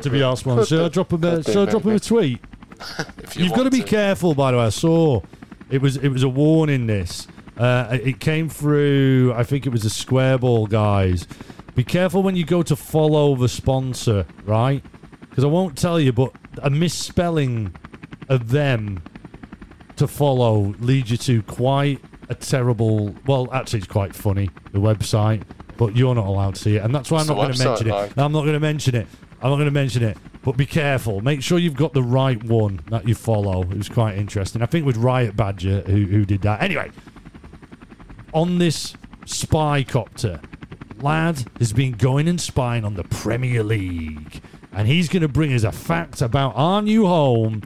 to 0.00 0.10
be 0.10 0.22
our 0.22 0.36
sponsor. 0.36 0.66
Should 0.66 0.84
I 0.84 0.88
drop 0.88 1.08
them? 1.08 1.24
A, 1.24 1.36
Could 1.36 1.46
should 1.46 1.68
I 1.68 1.70
drop 1.70 1.82
them 1.82 1.96
a 1.96 2.00
tweet? 2.00 2.40
If 3.18 3.36
you 3.36 3.44
You've 3.44 3.54
got 3.54 3.62
to 3.64 3.70
be 3.70 3.82
careful, 3.82 4.34
by 4.34 4.52
the 4.52 4.58
way. 4.58 4.66
I 4.66 4.68
saw 4.68 5.22
it 5.70 5.80
was 5.82 5.96
it 5.96 6.08
was 6.08 6.22
a 6.22 6.28
warning. 6.28 6.86
This 6.86 7.26
uh, 7.56 7.88
it 8.02 8.20
came 8.20 8.48
through. 8.48 9.32
I 9.36 9.42
think 9.44 9.66
it 9.66 9.70
was 9.70 9.82
the 9.82 9.90
Square 9.90 10.38
Ball 10.38 10.66
guys. 10.66 11.26
Be 11.74 11.84
careful 11.84 12.22
when 12.22 12.36
you 12.36 12.44
go 12.44 12.62
to 12.62 12.74
follow 12.76 13.34
the 13.36 13.48
sponsor, 13.48 14.26
right? 14.44 14.82
Because 15.28 15.44
I 15.44 15.48
won't 15.48 15.76
tell 15.76 16.00
you, 16.00 16.12
but 16.12 16.32
a 16.62 16.70
misspelling 16.70 17.74
of 18.28 18.50
them 18.50 19.02
to 19.96 20.06
follow 20.06 20.74
leads 20.80 21.10
you 21.10 21.16
to 21.18 21.42
quite 21.42 22.00
a 22.28 22.34
terrible. 22.34 23.14
Well, 23.26 23.48
actually, 23.52 23.80
it's 23.80 23.88
quite 23.88 24.14
funny. 24.14 24.50
The 24.72 24.78
website, 24.78 25.42
but 25.76 25.94
you're 25.96 26.14
not 26.14 26.26
allowed 26.26 26.54
to 26.54 26.60
see 26.62 26.76
it, 26.76 26.82
and 26.82 26.94
that's 26.94 27.10
why 27.10 27.20
I'm 27.20 27.26
What's 27.26 27.28
not 27.28 27.34
going 27.36 27.52
to 27.52 27.64
mention 27.64 27.86
it. 27.88 27.90
like? 27.92 28.18
I'm 28.18 28.32
not 28.32 28.40
going 28.42 28.54
to 28.54 28.60
mention 28.60 28.94
it. 28.94 29.06
I'm 29.42 29.50
not 29.50 29.56
going 29.56 29.66
to 29.66 29.70
mention 29.70 30.02
it. 30.02 30.16
But 30.46 30.56
be 30.56 30.64
careful. 30.64 31.20
Make 31.22 31.42
sure 31.42 31.58
you've 31.58 31.74
got 31.74 31.92
the 31.92 32.04
right 32.04 32.40
one 32.40 32.78
that 32.88 33.08
you 33.08 33.16
follow. 33.16 33.62
It 33.62 33.76
was 33.76 33.88
quite 33.88 34.16
interesting. 34.16 34.62
I 34.62 34.66
think 34.66 34.84
it 34.84 34.86
was 34.86 34.96
Riot 34.96 35.36
Badger 35.36 35.80
who, 35.80 36.04
who 36.04 36.24
did 36.24 36.42
that. 36.42 36.62
Anyway, 36.62 36.92
on 38.32 38.58
this 38.58 38.94
spy 39.24 39.82
copter, 39.82 40.40
lad 41.00 41.44
has 41.58 41.72
been 41.72 41.94
going 41.94 42.28
and 42.28 42.40
spying 42.40 42.84
on 42.84 42.94
the 42.94 43.02
Premier 43.02 43.64
League. 43.64 44.40
And 44.72 44.86
he's 44.86 45.08
going 45.08 45.22
to 45.22 45.28
bring 45.28 45.52
us 45.52 45.64
a 45.64 45.72
fact 45.72 46.22
about 46.22 46.52
our 46.54 46.80
new 46.80 47.08
home 47.08 47.64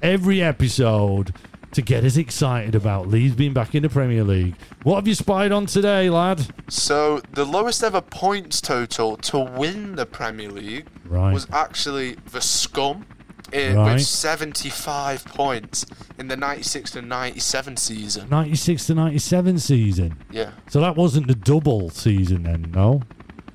every 0.00 0.40
episode 0.40 1.34
to 1.72 1.82
get 1.82 2.04
us 2.04 2.16
excited 2.16 2.74
about 2.74 3.08
Leeds 3.08 3.34
being 3.34 3.52
back 3.52 3.74
in 3.74 3.82
the 3.82 3.88
Premier 3.88 4.22
League. 4.24 4.54
What 4.82 4.96
have 4.96 5.08
you 5.08 5.14
spied 5.14 5.52
on 5.52 5.66
today, 5.66 6.10
lad? 6.10 6.46
So 6.68 7.20
the 7.32 7.44
lowest 7.44 7.82
ever 7.82 8.00
points 8.00 8.60
total 8.60 9.16
to 9.18 9.38
win 9.38 9.96
the 9.96 10.06
Premier 10.06 10.50
League 10.50 10.86
Right. 11.06 11.32
was 11.32 11.46
actually 11.52 12.16
the 12.30 12.40
Scum 12.40 13.06
eh, 13.52 13.70
in, 13.70 13.76
Right. 13.76 13.94
with 13.94 14.02
75 14.02 15.24
points 15.24 15.86
in 16.18 16.28
the 16.28 16.36
96 16.36 16.90
to 16.92 17.02
97 17.02 17.76
season. 17.76 18.28
96 18.30 18.86
to 18.86 18.94
97 18.94 19.58
season. 19.58 20.16
Yeah. 20.30 20.50
So 20.68 20.80
that 20.80 20.96
wasn't 20.96 21.26
the 21.26 21.34
double 21.34 21.90
season 21.90 22.42
then, 22.44 22.70
no? 22.74 23.02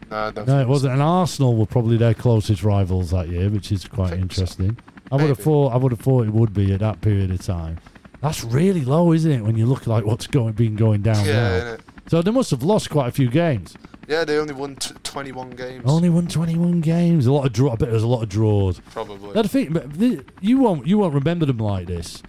No, 0.10 0.32
No, 0.46 0.60
it 0.62 0.68
wasn't. 0.68 0.94
And 0.94 1.02
Arsenal 1.02 1.56
were 1.56 1.66
probably 1.66 1.98
their 1.98 2.14
closest 2.14 2.64
rivals 2.64 3.12
that 3.12 3.28
year, 3.30 3.50
which 3.50 3.72
is 3.72 3.86
quite 3.88 4.12
think 4.12 4.32
so. 4.34 4.42
interesting. 4.42 4.78
I 5.12 5.16
would 5.16 5.30
have 5.30 5.38
thought. 5.40 5.74
I 5.74 5.78
would 5.78 5.92
have 5.94 6.02
thought 6.02 6.26
it 6.28 6.34
would 6.34 6.54
be 6.54 6.74
at 6.74 6.80
that 6.82 7.00
period 7.02 7.32
of 7.32 7.42
time. 7.42 7.78
That's 8.22 8.44
really 8.44 8.84
low, 8.84 9.14
isn't 9.14 9.32
it? 9.32 9.42
When 9.42 9.56
you 9.58 9.66
look 9.66 9.88
like 9.88 10.06
what's 10.06 10.28
going 10.28 10.54
been 10.54 10.76
going 10.76 11.02
down 11.02 11.24
Yeah, 11.26 11.60
innit? 11.78 11.80
So 12.10 12.22
they 12.22 12.32
must 12.32 12.52
have 12.52 12.64
lost 12.64 12.90
quite 12.90 13.08
a 13.08 13.12
few 13.12 13.30
games. 13.30 13.76
yeah, 14.08 14.24
they 14.24 14.38
only 14.38 14.54
won 14.54 14.76
t- 14.78 14.96
21 15.04 15.52
games. 15.52 15.84
Only 15.86 16.10
won 16.10 16.28
twenty-one 16.28 16.82
games. 16.82 17.26
A 17.28 17.32
lot 17.32 17.46
of 17.46 17.54
draw. 17.54 17.74
I 17.74 17.76
bet 17.76 17.90
there's 17.92 18.04
a 18.04 18.08
lot 18.08 18.24
of 18.24 18.30
draws. 18.30 18.80
probably. 18.92 19.34
Now, 19.34 19.42
the 19.44 19.50
thing, 19.50 19.74
the- 19.74 20.24
you 20.42 20.58
won't 20.60 20.88
you 20.88 20.98
won't 20.98 21.14
remember 21.14 21.46
them 21.46 21.58
like 21.58 21.88
this. 21.88 22.24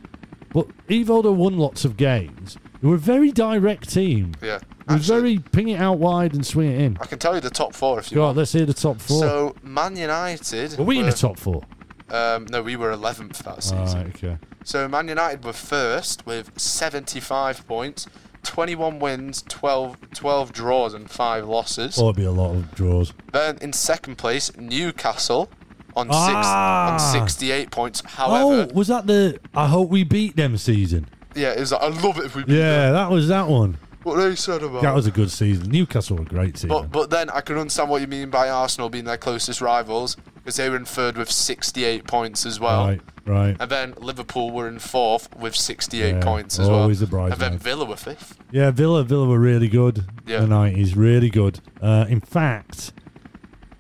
But 0.52 0.66
they 0.86 1.02
won 1.04 1.58
lots 1.58 1.84
of 1.84 1.96
games, 1.96 2.56
they 2.80 2.88
were 2.88 2.94
a 2.94 2.98
very 2.98 3.30
direct 3.30 3.90
team. 3.90 4.32
yeah, 4.42 4.56
It 4.88 4.92
was 4.94 5.06
very 5.06 5.38
ping 5.38 5.68
it 5.68 5.78
out 5.80 5.98
wide 5.98 6.32
and 6.34 6.44
swing 6.44 6.70
it 6.72 6.80
in. 6.80 6.98
I 7.00 7.06
can 7.06 7.18
tell 7.18 7.34
you 7.34 7.40
the 7.42 7.50
top 7.50 7.74
four 7.74 7.98
if 7.98 8.10
you 8.10 8.16
Go 8.16 8.24
on, 8.24 8.36
let's 8.36 8.52
hear 8.52 8.64
the 8.64 8.72
top 8.74 8.98
four. 8.98 9.20
So 9.20 9.54
Man 9.62 9.94
United. 9.96 10.78
were 10.78 10.84
we 10.84 10.98
in 11.00 11.06
the 11.06 11.12
top 11.12 11.38
four? 11.38 11.62
Um, 12.10 12.46
no, 12.50 12.62
we 12.62 12.76
were 12.76 12.90
11th 12.92 13.42
that 13.44 13.62
season. 13.62 13.78
All 13.78 13.94
right, 13.94 14.06
okay. 14.06 14.38
So 14.68 14.86
Man 14.86 15.08
United 15.08 15.42
were 15.46 15.54
first 15.54 16.26
with 16.26 16.50
75 16.60 17.66
points, 17.66 18.06
21 18.42 18.98
wins, 18.98 19.40
12, 19.48 19.96
12 20.12 20.52
draws, 20.52 20.92
and 20.92 21.10
five 21.10 21.46
losses. 21.48 21.98
Oh, 21.98 22.10
it'd 22.10 22.16
be 22.16 22.24
a 22.26 22.30
lot 22.30 22.54
of 22.54 22.74
draws. 22.74 23.14
Then 23.32 23.56
in 23.62 23.72
second 23.72 24.16
place, 24.18 24.54
Newcastle 24.58 25.48
on 25.96 26.08
Ah! 26.10 26.98
six 26.98 27.14
on 27.14 27.26
68 27.28 27.70
points. 27.70 28.02
However. 28.04 28.68
Oh, 28.70 28.74
was 28.74 28.88
that 28.88 29.06
the 29.06 29.40
I 29.54 29.68
hope 29.68 29.88
we 29.88 30.04
beat 30.04 30.36
them 30.36 30.58
season? 30.58 31.08
yeah, 31.34 31.52
it 31.52 31.60
was 31.60 31.72
like, 31.72 31.80
I 31.80 31.88
love 31.88 32.18
it 32.18 32.26
if 32.26 32.36
we 32.36 32.44
beat 32.44 32.52
Yeah, 32.58 32.82
them. 32.86 32.92
that 32.92 33.10
was 33.10 33.28
that 33.28 33.48
one. 33.48 33.78
What 34.04 34.16
they 34.16 34.34
said 34.36 34.62
about 34.62 34.82
That 34.82 34.94
was 34.94 35.06
a 35.06 35.10
good 35.10 35.30
season. 35.30 35.70
Newcastle 35.70 36.16
were 36.16 36.22
a 36.22 36.26
great 36.26 36.56
season. 36.56 36.68
But 36.70 36.90
but 36.92 37.10
then 37.10 37.30
I 37.30 37.40
can 37.40 37.56
understand 37.58 37.90
what 37.90 38.00
you 38.00 38.06
mean 38.06 38.30
by 38.30 38.48
Arsenal 38.48 38.88
being 38.88 39.04
their 39.04 39.16
closest 39.18 39.60
rivals 39.60 40.16
because 40.36 40.56
they 40.56 40.68
were 40.70 40.76
in 40.76 40.84
third 40.84 41.16
with 41.16 41.30
68 41.30 42.06
points 42.06 42.46
as 42.46 42.58
well. 42.60 42.86
right, 42.86 43.00
right. 43.26 43.56
And 43.60 43.70
then 43.70 43.94
Liverpool 43.98 44.50
were 44.50 44.68
in 44.68 44.78
fourth 44.78 45.28
with 45.36 45.54
68 45.56 46.14
Yeah, 46.14 46.20
points 46.22 46.58
as 46.58 46.68
well. 46.68 46.82
always 46.82 47.00
the 47.00 47.16
and 47.18 47.34
then. 47.34 47.58
Villa 47.58 47.84
were 47.84 47.96
fifth. 47.96 48.38
Yeah, 48.52 48.70
Villa 48.70 49.02
Villa 49.04 49.26
were 49.26 49.38
really 49.40 49.68
good. 49.68 50.06
Yeah. 50.26 50.40
The 50.40 50.46
nineties, 50.46 50.96
really 50.96 51.28
good. 51.28 51.60
Uh, 51.82 52.06
in 52.08 52.20
fact, 52.20 52.92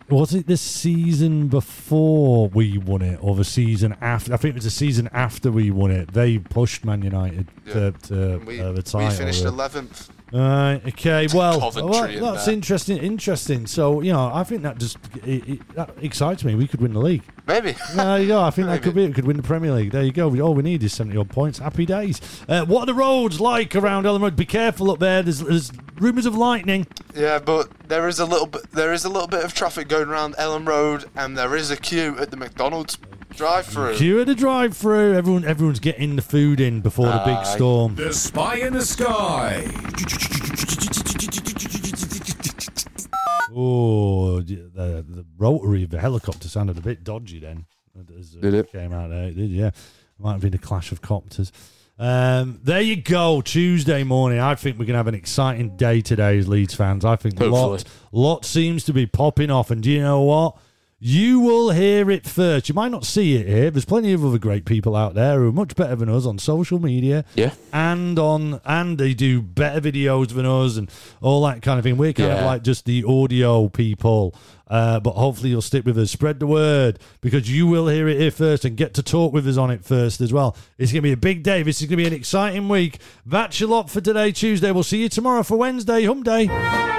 was 0.08 0.34
it 0.34 0.46
the 0.46 0.56
season 0.56 1.48
before 1.48 2.48
we 2.48 2.78
won 2.78 3.02
it, 3.02 3.18
or 3.22 3.34
the 3.34 3.44
season 3.44 3.96
after? 4.00 4.32
I 4.32 4.36
think 4.36 4.52
it 4.52 4.56
was 4.56 4.64
the 4.64 4.70
season 4.70 5.08
after 5.12 5.50
we 5.50 5.70
won 5.70 5.90
it. 5.90 6.12
They 6.12 6.38
pushed 6.38 6.84
Man 6.84 7.02
United 7.02 7.48
to, 7.66 7.92
to 8.08 8.34
And 8.34 8.46
we, 8.46 8.60
uh, 8.60 8.72
the 8.72 8.82
we 8.98 9.10
finished 9.10 9.42
yeah. 9.42 9.50
11th. 10.32 10.32
Right. 10.32 10.88
Okay. 10.88 11.26
Well, 11.32 11.60
Coventry 11.60 12.20
well, 12.20 12.32
that's 12.32 12.44
there. 12.46 12.54
interesting. 12.54 12.98
Interesting. 12.98 13.66
So 13.66 14.00
you 14.00 14.12
know, 14.12 14.30
I 14.32 14.44
think 14.44 14.62
that 14.62 14.78
just 14.78 14.98
it, 15.24 15.48
it, 15.48 15.74
that 15.74 15.90
excites 16.00 16.44
me. 16.44 16.54
We 16.54 16.66
could 16.68 16.80
win 16.80 16.92
the 16.92 17.00
league. 17.00 17.22
Maybe. 17.46 17.74
There 17.94 18.20
you 18.20 18.28
go. 18.28 18.42
I 18.42 18.50
think 18.50 18.66
that 18.68 18.82
could 18.82 18.94
be. 18.94 19.04
it. 19.04 19.08
We 19.08 19.14
could 19.14 19.26
win 19.26 19.36
the 19.38 19.42
Premier 19.42 19.72
League. 19.72 19.90
There 19.92 20.02
you 20.02 20.12
go. 20.12 20.28
All 20.40 20.54
we 20.54 20.62
need 20.62 20.82
is 20.82 20.92
seventy 20.92 21.16
odd 21.16 21.30
points. 21.30 21.58
Happy 21.58 21.86
days. 21.86 22.20
Uh, 22.48 22.64
what 22.64 22.82
are 22.82 22.86
the 22.86 22.94
roads 22.94 23.40
like 23.40 23.74
around 23.74 24.04
Elland 24.04 24.20
Road? 24.22 24.36
Be 24.36 24.44
careful 24.44 24.90
up 24.90 24.98
there. 24.98 25.22
There's, 25.22 25.40
there's 25.40 25.72
rumours 25.96 26.26
of 26.26 26.34
lightning. 26.34 26.86
yeah, 27.14 27.38
but 27.38 27.70
there 27.88 28.06
is 28.06 28.18
a 28.18 28.26
little 28.26 28.46
bit 28.46 28.70
there 28.72 28.92
is 28.92 29.04
a 29.04 29.08
little 29.08 29.28
bit 29.28 29.44
of 29.44 29.54
traffic 29.54 29.88
going 29.88 30.08
around 30.08 30.34
Elland 30.36 30.68
Road 30.68 31.06
and 31.16 31.36
there 31.36 31.56
is 31.56 31.70
a 31.70 31.76
queue 31.76 32.16
at 32.18 32.30
the 32.30 32.36
McDonald's 32.36 32.98
drive-through. 33.38 33.94
Queue 33.96 34.20
at 34.20 34.26
the 34.26 34.34
drive-through. 34.34 35.14
Everyone, 35.14 35.44
everyone's 35.44 35.80
getting 35.80 36.16
the 36.16 36.22
food 36.22 36.60
in 36.60 36.80
before 36.80 37.06
the 37.06 37.22
big 37.24 37.36
Aye. 37.36 37.44
storm. 37.44 37.94
The 37.94 38.12
Spy 38.12 38.56
in 38.56 38.74
the 38.74 38.84
Sky. 38.84 39.64
Oh, 43.54 44.40
the, 44.40 45.04
the 45.08 45.24
rotary 45.38 45.84
of 45.84 45.90
the 45.90 46.00
helicopter 46.00 46.48
sounded 46.48 46.76
a 46.78 46.82
bit 46.82 47.02
dodgy 47.04 47.38
then. 47.38 47.64
As, 48.18 48.36
uh, 48.36 48.40
Did 48.40 48.54
it? 48.54 48.72
Came 48.72 48.92
out 48.92 49.10
there. 49.10 49.28
It 49.28 49.36
did, 49.36 49.50
yeah. 49.50 49.70
Might 50.18 50.32
have 50.32 50.40
been 50.40 50.54
a 50.54 50.58
clash 50.58 50.92
of 50.92 51.00
copters. 51.00 51.52
Um, 51.98 52.60
there 52.62 52.80
you 52.80 53.00
go. 53.00 53.40
Tuesday 53.40 54.04
morning. 54.04 54.38
I 54.38 54.54
think 54.54 54.78
we're 54.78 54.84
going 54.84 54.94
to 54.94 54.98
have 54.98 55.08
an 55.08 55.14
exciting 55.14 55.76
day 55.76 56.00
today 56.00 56.38
as 56.38 56.46
Leeds 56.46 56.74
fans. 56.74 57.04
I 57.04 57.16
think 57.16 57.38
Hopefully. 57.38 57.60
lot, 57.60 57.84
lot 58.12 58.44
seems 58.44 58.84
to 58.84 58.92
be 58.92 59.06
popping 59.06 59.50
off. 59.50 59.70
And 59.72 59.82
do 59.82 59.90
you 59.90 60.00
know 60.00 60.22
what? 60.22 60.56
You 61.00 61.38
will 61.38 61.70
hear 61.70 62.10
it 62.10 62.26
first. 62.26 62.68
You 62.68 62.74
might 62.74 62.90
not 62.90 63.04
see 63.04 63.36
it 63.36 63.46
here. 63.46 63.70
There's 63.70 63.84
plenty 63.84 64.12
of 64.12 64.24
other 64.24 64.36
great 64.38 64.64
people 64.64 64.96
out 64.96 65.14
there 65.14 65.38
who 65.38 65.48
are 65.48 65.52
much 65.52 65.76
better 65.76 65.94
than 65.94 66.08
us 66.08 66.26
on 66.26 66.38
social 66.40 66.80
media 66.80 67.24
Yeah. 67.36 67.52
and 67.72 68.18
on 68.18 68.60
and 68.64 68.98
they 68.98 69.14
do 69.14 69.40
better 69.40 69.80
videos 69.80 70.30
than 70.34 70.44
us 70.44 70.76
and 70.76 70.90
all 71.20 71.44
that 71.46 71.62
kind 71.62 71.78
of 71.78 71.84
thing. 71.84 71.98
We're 71.98 72.12
kind 72.12 72.32
of 72.32 72.44
like 72.44 72.62
just 72.64 72.84
the 72.84 73.04
audio 73.04 73.68
people. 73.68 74.34
Uh, 74.66 74.98
but 74.98 75.12
hopefully 75.12 75.50
you'll 75.50 75.62
stick 75.62 75.86
with 75.86 75.96
us. 75.96 76.10
Spread 76.10 76.40
the 76.40 76.48
word 76.48 76.98
because 77.20 77.48
you 77.50 77.68
will 77.68 77.86
hear 77.86 78.08
it 78.08 78.18
here 78.20 78.32
first 78.32 78.64
and 78.64 78.76
get 78.76 78.92
to 78.94 79.02
talk 79.02 79.32
with 79.32 79.46
us 79.46 79.56
on 79.56 79.70
it 79.70 79.84
first 79.84 80.20
as 80.20 80.32
well. 80.32 80.56
It's 80.78 80.90
going 80.90 80.98
to 81.02 81.08
be 81.08 81.12
a 81.12 81.16
big 81.16 81.44
day. 81.44 81.62
This 81.62 81.80
is 81.80 81.86
going 81.86 81.96
to 81.98 82.04
be 82.04 82.06
an 82.08 82.12
exciting 82.12 82.68
week. 82.68 82.98
That's 83.24 83.60
your 83.60 83.68
lot 83.70 83.88
for 83.88 84.00
today, 84.00 84.32
Tuesday. 84.32 84.72
We'll 84.72 84.82
see 84.82 85.02
you 85.02 85.08
tomorrow 85.08 85.44
for 85.44 85.56
Wednesday, 85.56 86.04
Hump 86.04 86.24
Day. 86.24 86.97